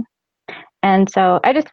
[0.83, 1.69] and so i just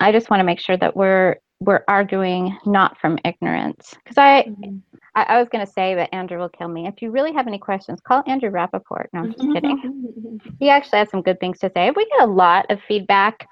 [0.00, 4.44] i just want to make sure that we're we're arguing not from ignorance because I,
[4.44, 4.78] mm-hmm.
[5.14, 6.86] I, I was going to say that Andrew will kill me.
[6.86, 9.06] If you really have any questions, call Andrew Rappaport.
[9.12, 10.40] No, I'm just kidding.
[10.60, 11.90] he actually has some good things to say.
[11.90, 13.46] We get a lot of feedback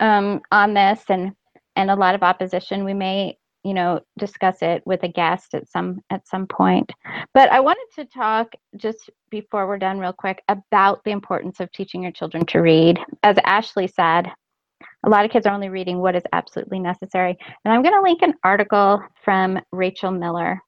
[0.00, 1.32] um, on this and
[1.76, 2.84] and a lot of opposition.
[2.84, 6.92] We may you know discuss it with a guest at some at some point
[7.32, 11.72] but i wanted to talk just before we're done real quick about the importance of
[11.72, 14.30] teaching your children to read as ashley said
[15.04, 17.36] a lot of kids are only reading what is absolutely necessary.
[17.64, 20.60] And I'm going to link an article from Rachel Miller,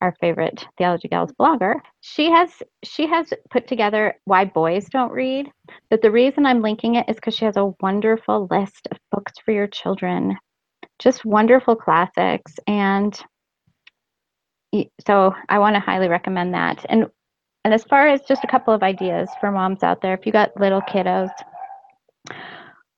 [0.00, 1.80] our favorite Theology Gals blogger.
[2.00, 2.50] She has
[2.84, 5.50] she has put together why boys don't read.
[5.90, 9.32] But the reason I'm linking it is because she has a wonderful list of books
[9.44, 10.36] for your children.
[10.98, 12.52] Just wonderful classics.
[12.66, 13.18] And
[15.06, 16.84] so I want to highly recommend that.
[16.88, 17.06] And
[17.64, 20.32] and as far as just a couple of ideas for moms out there, if you
[20.32, 21.30] got little kiddos,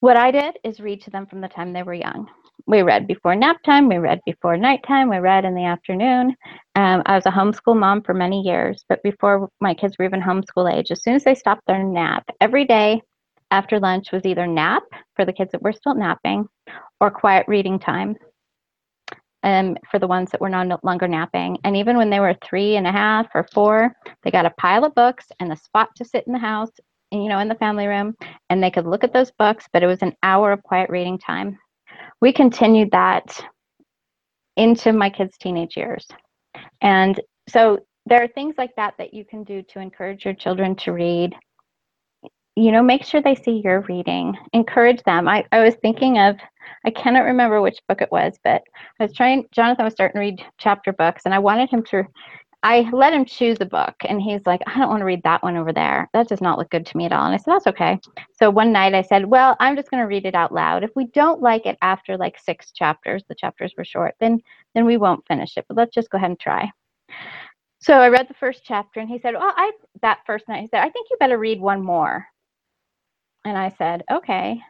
[0.07, 2.31] what I did is read to them from the time they were young.
[2.69, 6.37] We read before nap time, we read before nighttime, we read in the afternoon.
[6.77, 10.23] Um, I was a homeschool mom for many years, but before my kids were even
[10.23, 13.03] homeschool age, as soon as they stopped their nap, every day
[13.51, 14.85] after lunch was either nap
[15.17, 16.47] for the kids that were still napping
[17.01, 18.15] or quiet reading time
[19.43, 21.59] um, for the ones that were no longer napping.
[21.65, 23.93] And even when they were three and a half or four,
[24.23, 26.71] they got a pile of books and a spot to sit in the house
[27.23, 28.15] you know, in the family room,
[28.51, 31.19] and they could look at those books, but it was an hour of quiet reading
[31.19, 31.59] time.
[32.21, 33.39] We continued that
[34.57, 36.07] into my kids' teenage years.
[36.81, 40.77] And so there are things like that that you can do to encourage your children
[40.77, 41.35] to read.
[42.55, 44.35] You know, make sure they see you're reading.
[44.55, 45.29] Encourage them.
[45.29, 46.37] I, I was thinking of,
[46.87, 48.63] I cannot remember which book it was, but
[48.99, 52.05] I was trying, Jonathan was starting to read chapter books, and I wanted him to
[52.67, 55.41] I let him choose a book, and he's like, I don't want to read that
[55.45, 56.11] one over there.
[56.13, 57.25] That does not look good to me at all.
[57.25, 58.01] And I said, That's okay.
[58.33, 60.83] So one night I said, Well, I'm just going to read it out loud.
[60.83, 64.41] If we don't like it after like six chapters, the chapters were short, then
[64.75, 65.65] then we won't finish it.
[65.69, 66.69] But let's just go ahead and try.
[67.79, 69.71] So I read the first chapter, and he said, Well, I
[70.03, 72.27] that first night he said, I think you better read one more.
[73.45, 74.61] And I said, Okay.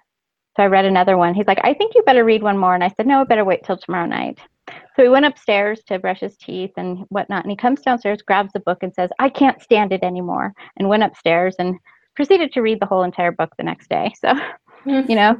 [0.58, 1.32] So I read another one.
[1.32, 2.74] He's like, I think you better read one more.
[2.74, 4.38] And I said, No, I better wait till tomorrow night.
[4.68, 7.44] So he went upstairs to brush his teeth and whatnot.
[7.44, 10.52] And he comes downstairs, grabs the book, and says, I can't stand it anymore.
[10.76, 11.76] And went upstairs and
[12.14, 14.12] proceeded to read the whole entire book the next day.
[14.20, 15.10] So, mm-hmm.
[15.10, 15.38] you know,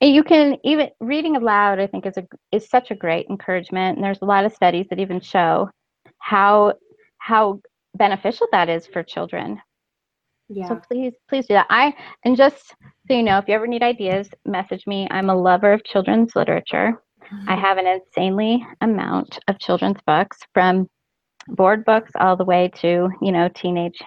[0.00, 3.96] you can even reading aloud, I think, is a is such a great encouragement.
[3.96, 5.70] And there's a lot of studies that even show
[6.18, 6.74] how
[7.18, 7.60] how
[7.94, 9.60] beneficial that is for children.
[10.48, 10.68] Yeah.
[10.68, 11.66] So please, please do that.
[11.70, 11.94] I
[12.24, 12.74] and just
[13.08, 15.08] so you know, if you ever need ideas, message me.
[15.10, 17.02] I'm a lover of children's literature.
[17.32, 17.48] Mm-hmm.
[17.48, 20.88] I have an insanely amount of children's books from
[21.48, 24.00] board books all the way to, you know, teenage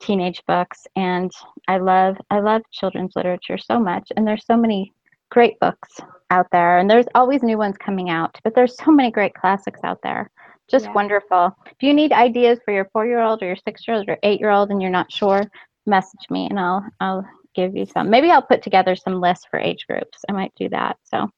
[0.00, 1.30] teenage books and
[1.68, 4.92] I love I love children's literature so much and there's so many
[5.30, 5.98] great books
[6.30, 9.80] out there and there's always new ones coming out but there's so many great classics
[9.82, 10.30] out there
[10.70, 10.92] just yeah.
[10.92, 14.08] wonderful if you need ideas for your four year old or your six year old
[14.08, 15.42] or eight year old and you're not sure
[15.86, 17.24] message me and i'll i'll
[17.54, 20.68] give you some maybe i'll put together some lists for age groups i might do
[20.68, 21.28] that so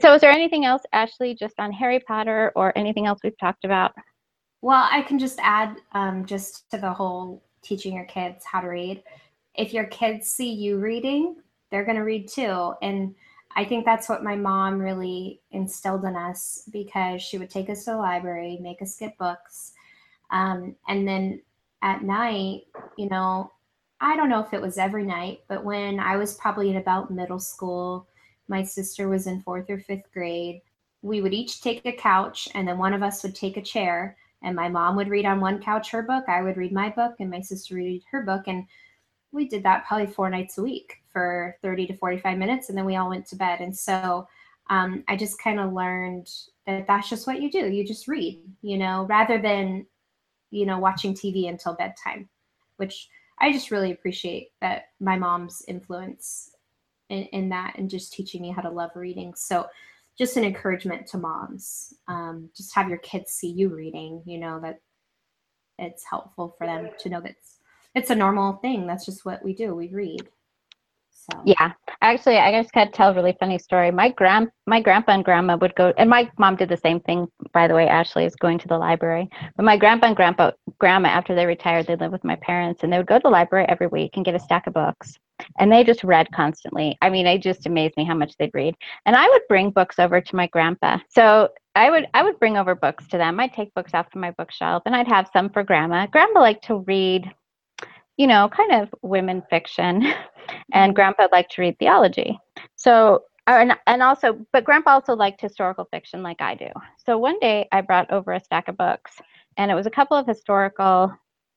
[0.00, 3.64] so is there anything else ashley just on harry potter or anything else we've talked
[3.64, 3.92] about
[4.62, 8.68] well i can just add um, just to the whole teaching your kids how to
[8.68, 9.02] read
[9.54, 11.36] if your kids see you reading
[11.70, 12.74] they're going to read too.
[12.82, 13.14] And
[13.56, 17.84] I think that's what my mom really instilled in us because she would take us
[17.84, 19.72] to the library, make us get books.
[20.30, 21.42] Um, and then
[21.82, 22.62] at night,
[22.96, 23.50] you know,
[24.00, 27.10] I don't know if it was every night, but when I was probably in about
[27.10, 28.08] middle school,
[28.48, 30.62] my sister was in fourth or fifth grade,
[31.02, 34.16] we would each take a couch and then one of us would take a chair
[34.42, 37.14] and my mom would read on one couch her book, I would read my book,
[37.20, 38.44] and my sister read her book.
[38.46, 38.66] And
[39.32, 42.84] we did that probably four nights a week for 30 to 45 minutes and then
[42.84, 44.26] we all went to bed and so
[44.68, 46.28] um, i just kind of learned
[46.66, 49.86] that that's just what you do you just read you know rather than
[50.50, 52.28] you know watching tv until bedtime
[52.76, 53.08] which
[53.40, 56.50] i just really appreciate that my mom's influence
[57.10, 59.34] in, in that and just teaching me how to love reading.
[59.34, 59.66] So
[60.16, 64.60] just an encouragement to moms um, just have your kids see you reading you know
[64.60, 64.80] that
[65.80, 67.56] it's helpful for them to know that it's,
[67.94, 68.86] it's a normal thing.
[68.86, 69.74] That's just what we do.
[69.74, 70.28] We read
[71.30, 71.40] so.
[71.44, 71.72] Yeah,
[72.02, 73.90] actually, I just got to tell a really funny story.
[73.90, 77.26] My grand, my grandpa and grandma would go, and my mom did the same thing.
[77.52, 79.28] By the way, Ashley is going to the library.
[79.56, 82.92] But my grandpa and grandpa, grandma, after they retired, they lived with my parents, and
[82.92, 85.16] they would go to the library every week and get a stack of books.
[85.58, 86.98] And they just read constantly.
[87.00, 88.74] I mean, it just amazed me how much they'd read.
[89.06, 90.98] And I would bring books over to my grandpa.
[91.08, 93.40] So I would I would bring over books to them.
[93.40, 96.06] I'd take books off to my bookshelf, and I'd have some for grandma.
[96.06, 97.30] Grandma liked to read
[98.16, 100.02] you know, kind of women fiction,
[100.72, 100.92] and mm-hmm.
[100.94, 102.38] Grandpa liked to read theology.
[102.76, 106.68] So, and, and also, but Grandpa also liked historical fiction like I do.
[107.04, 109.12] So one day I brought over a stack of books,
[109.56, 111.12] and it was a couple of historical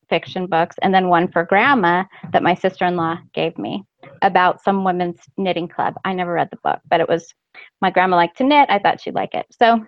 [0.10, 3.84] fiction books, and then one for Grandma that my sister in law gave me
[4.22, 5.96] about some women's knitting club.
[6.06, 7.34] I never read the book, but it was
[7.82, 8.70] my grandma liked to knit.
[8.70, 9.46] I thought she'd like it.
[9.52, 9.86] So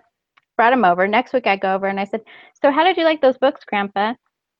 [0.56, 1.06] brought him over.
[1.06, 2.22] Next week I go over and I said,
[2.60, 4.14] So how did you like those books, Grandpa?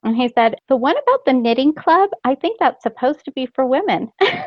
[0.07, 3.45] And he said, The one about the knitting club, I think that's supposed to be
[3.45, 4.09] for women.
[4.21, 4.45] I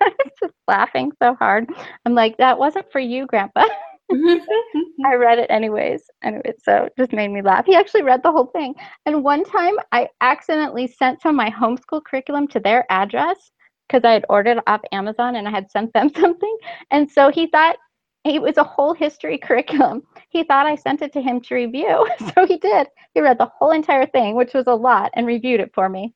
[0.00, 1.68] was just laughing so hard.
[2.06, 3.66] I'm like, That wasn't for you, Grandpa.
[4.10, 6.04] I read it anyways.
[6.24, 7.66] Anyway, so it just made me laugh.
[7.66, 8.74] He actually read the whole thing.
[9.04, 13.50] And one time I accidentally sent some of my homeschool curriculum to their address
[13.88, 16.56] because I had ordered off Amazon and I had sent them something.
[16.90, 17.76] And so he thought
[18.24, 20.02] it was a whole history curriculum.
[20.28, 22.08] He thought I sent it to him to review.
[22.34, 22.86] So he did.
[23.14, 26.14] He read the whole entire thing, which was a lot, and reviewed it for me.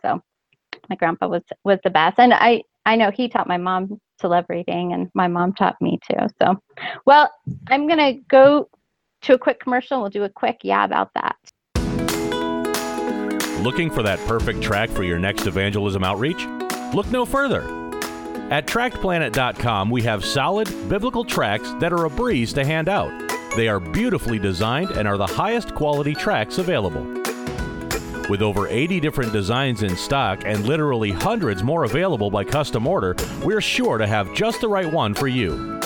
[0.00, 0.22] So
[0.88, 2.18] my grandpa was was the best.
[2.18, 5.76] And I I know he taught my mom to love reading and my mom taught
[5.80, 6.26] me too.
[6.40, 6.56] So
[7.04, 7.30] well,
[7.68, 8.68] I'm gonna go
[9.22, 10.00] to a quick commercial.
[10.00, 11.36] We'll do a quick yeah about that.
[13.62, 16.46] Looking for that perfect track for your next evangelism outreach?
[16.94, 17.79] Look no further.
[18.50, 23.12] At TractPlanet.com, we have solid biblical tracts that are a breeze to hand out.
[23.54, 27.04] They are beautifully designed and are the highest quality tracts available.
[28.28, 33.14] With over 80 different designs in stock and literally hundreds more available by custom order,
[33.44, 35.78] we're sure to have just the right one for you.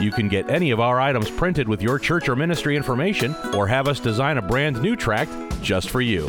[0.00, 3.66] You can get any of our items printed with your church or ministry information, or
[3.66, 6.26] have us design a brand new tract just for you.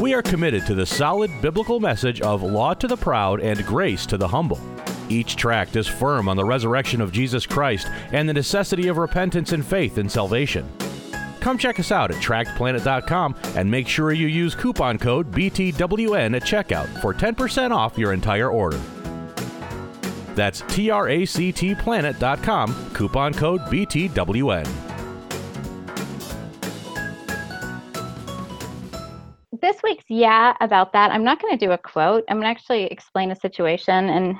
[0.00, 4.06] We are committed to the solid biblical message of law to the proud and grace
[4.06, 4.60] to the humble.
[5.08, 9.52] Each tract is firm on the resurrection of Jesus Christ and the necessity of repentance
[9.52, 10.68] and faith in salvation.
[11.40, 16.42] Come check us out at tractplanet.com and make sure you use coupon code BTWN at
[16.42, 18.80] checkout for 10% off your entire order.
[20.34, 24.68] That's tractplanet.com, coupon code BTWN.
[29.60, 31.10] This week's yeah about that.
[31.12, 32.24] I'm not going to do a quote.
[32.28, 34.36] I'm going to actually explain a situation and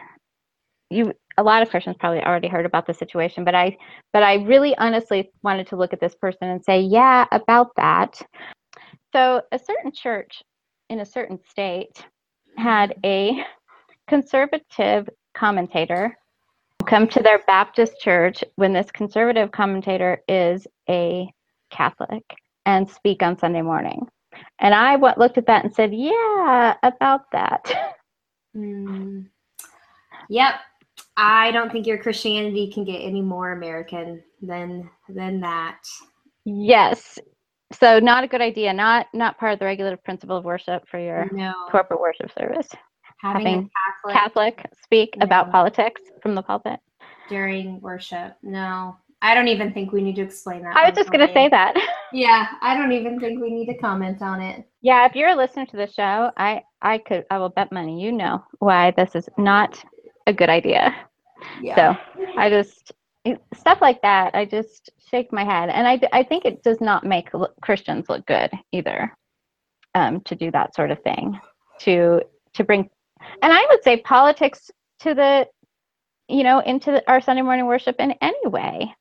[0.93, 3.77] you a lot of Christians probably already heard about the situation, but I
[4.13, 8.21] but I really honestly wanted to look at this person and say, yeah, about that.
[9.13, 10.43] So a certain church
[10.89, 12.05] in a certain state
[12.57, 13.45] had a
[14.09, 16.17] conservative commentator
[16.87, 21.33] come to their Baptist church when this conservative commentator is a
[21.71, 22.25] Catholic
[22.67, 24.07] and speak on Sunday morning.
[24.59, 27.95] And I went, looked at that and said, yeah, about that.
[28.55, 29.29] Mm.
[30.29, 30.55] Yep.
[31.17, 35.79] I don't think your Christianity can get any more American than than that.
[36.45, 37.19] Yes.
[37.73, 38.73] So not a good idea.
[38.73, 41.53] Not not part of the regulative principle of worship for your no.
[41.71, 42.69] corporate worship service.
[43.21, 43.71] Having, Having
[44.11, 45.25] Catholic, Catholic, speak no.
[45.25, 46.81] about politics from the pulpit
[47.29, 48.37] during worship.
[48.43, 48.97] No.
[49.25, 50.77] I don't even think we need to explain that.
[50.77, 51.75] I was just going to say that.
[52.13, 54.69] Yeah, I don't even think we need to comment on it.
[54.83, 58.03] Yeah, if you're a listener to the show, I I could I will bet money
[58.03, 59.83] you know why this is not
[60.27, 60.95] a good idea.
[61.61, 61.75] Yeah.
[61.77, 62.93] So I just
[63.55, 64.35] stuff like that.
[64.35, 67.31] I just shake my head, and I I think it does not make
[67.61, 69.17] Christians look good either.
[69.95, 71.39] Um, to do that sort of thing,
[71.81, 72.23] to
[72.55, 72.89] to bring,
[73.43, 74.71] and I would say politics
[75.01, 75.47] to the,
[76.29, 78.95] you know, into the, our Sunday morning worship in any way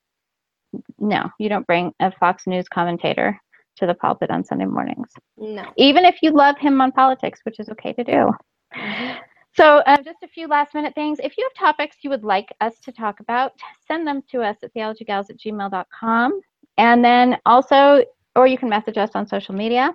[1.00, 3.40] no, you don't bring a Fox News commentator
[3.78, 5.10] to the pulpit on Sunday mornings.
[5.38, 5.66] No.
[5.78, 8.32] Even if you love him on politics, which is okay to do.
[8.76, 9.18] Mm-hmm.
[9.54, 11.20] So, uh, just a few last minute things.
[11.22, 13.52] If you have topics you would like us to talk about,
[13.86, 16.42] send them to us at theologygals at gmail.com.
[16.78, 18.04] And then also,
[18.36, 19.94] or you can message us on social media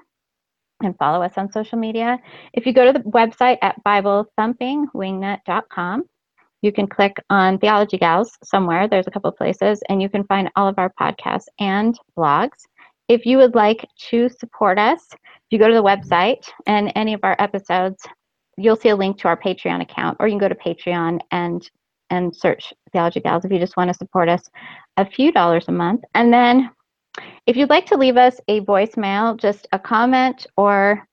[0.83, 2.19] and follow us on social media.
[2.53, 6.05] If you go to the website at BibleThumpingWingnut.com,
[6.63, 8.87] you can click on Theology Gals somewhere.
[8.89, 12.59] There's a couple places, and you can find all of our podcasts and blogs.
[13.09, 17.15] If you would like to support us, if you go to the website and any
[17.15, 18.05] of our episodes,
[18.57, 21.69] you'll see a link to our Patreon account, or you can go to Patreon and
[22.11, 24.49] and search Theology Gals if you just want to support us
[24.97, 26.03] a few dollars a month.
[26.15, 26.71] And then
[27.47, 31.07] if you'd like to leave us a voicemail, just a comment or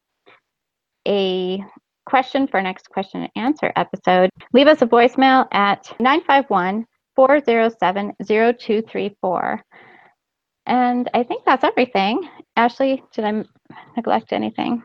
[1.07, 1.63] a
[2.05, 9.63] question for next question and answer episode, leave us a voicemail at 951 407 0234.
[10.65, 12.29] And I think that's everything.
[12.55, 13.43] Ashley, did I
[13.95, 14.83] neglect anything?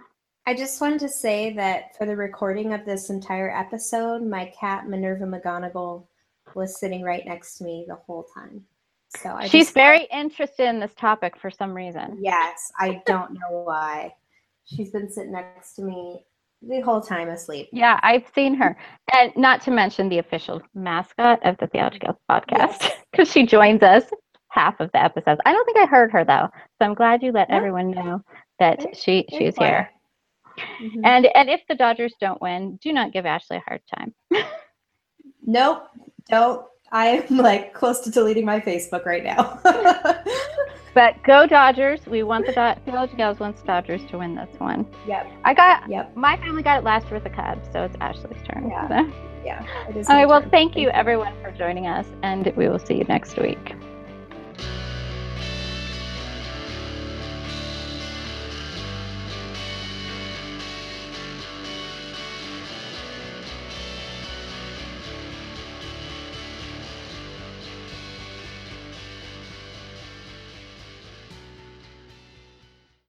[0.49, 4.89] I just wanted to say that for the recording of this entire episode, my cat
[4.89, 6.07] Minerva McGonagall
[6.55, 8.65] was sitting right next to me the whole time.
[9.19, 12.17] So I she's just, very interested in this topic for some reason.
[12.23, 14.15] Yes, I don't know why.
[14.65, 16.25] She's been sitting next to me
[16.63, 17.69] the whole time asleep.
[17.71, 18.75] Yeah, I've seen her.
[19.13, 23.33] And not to mention the official mascot of the Theology Gals podcast, because yes.
[23.33, 24.05] she joins us
[24.49, 25.43] half of the episodes.
[25.45, 26.49] I don't think I heard her though.
[26.79, 28.23] So I'm glad you let everyone know
[28.59, 29.91] that she she's here.
[30.59, 31.05] Mm-hmm.
[31.05, 34.15] And and if the Dodgers don't win, do not give Ashley a hard time.
[35.43, 35.89] nope,
[36.29, 36.65] don't.
[36.91, 39.61] I am like close to deleting my Facebook right now.
[40.99, 42.05] But go Dodgers.
[42.07, 44.85] We want the Do- Village Gals wants Dodgers to win this one.
[45.07, 45.31] Yep.
[45.45, 46.17] I got yep.
[46.17, 48.69] my family got it last year with the Cubs, so it's Ashley's turn.
[48.69, 48.89] Yeah.
[48.89, 49.13] So.
[49.45, 49.65] Yeah.
[50.09, 50.27] All right.
[50.27, 53.39] Well, thank, thank you, you everyone for joining us, and we will see you next
[53.39, 53.77] week.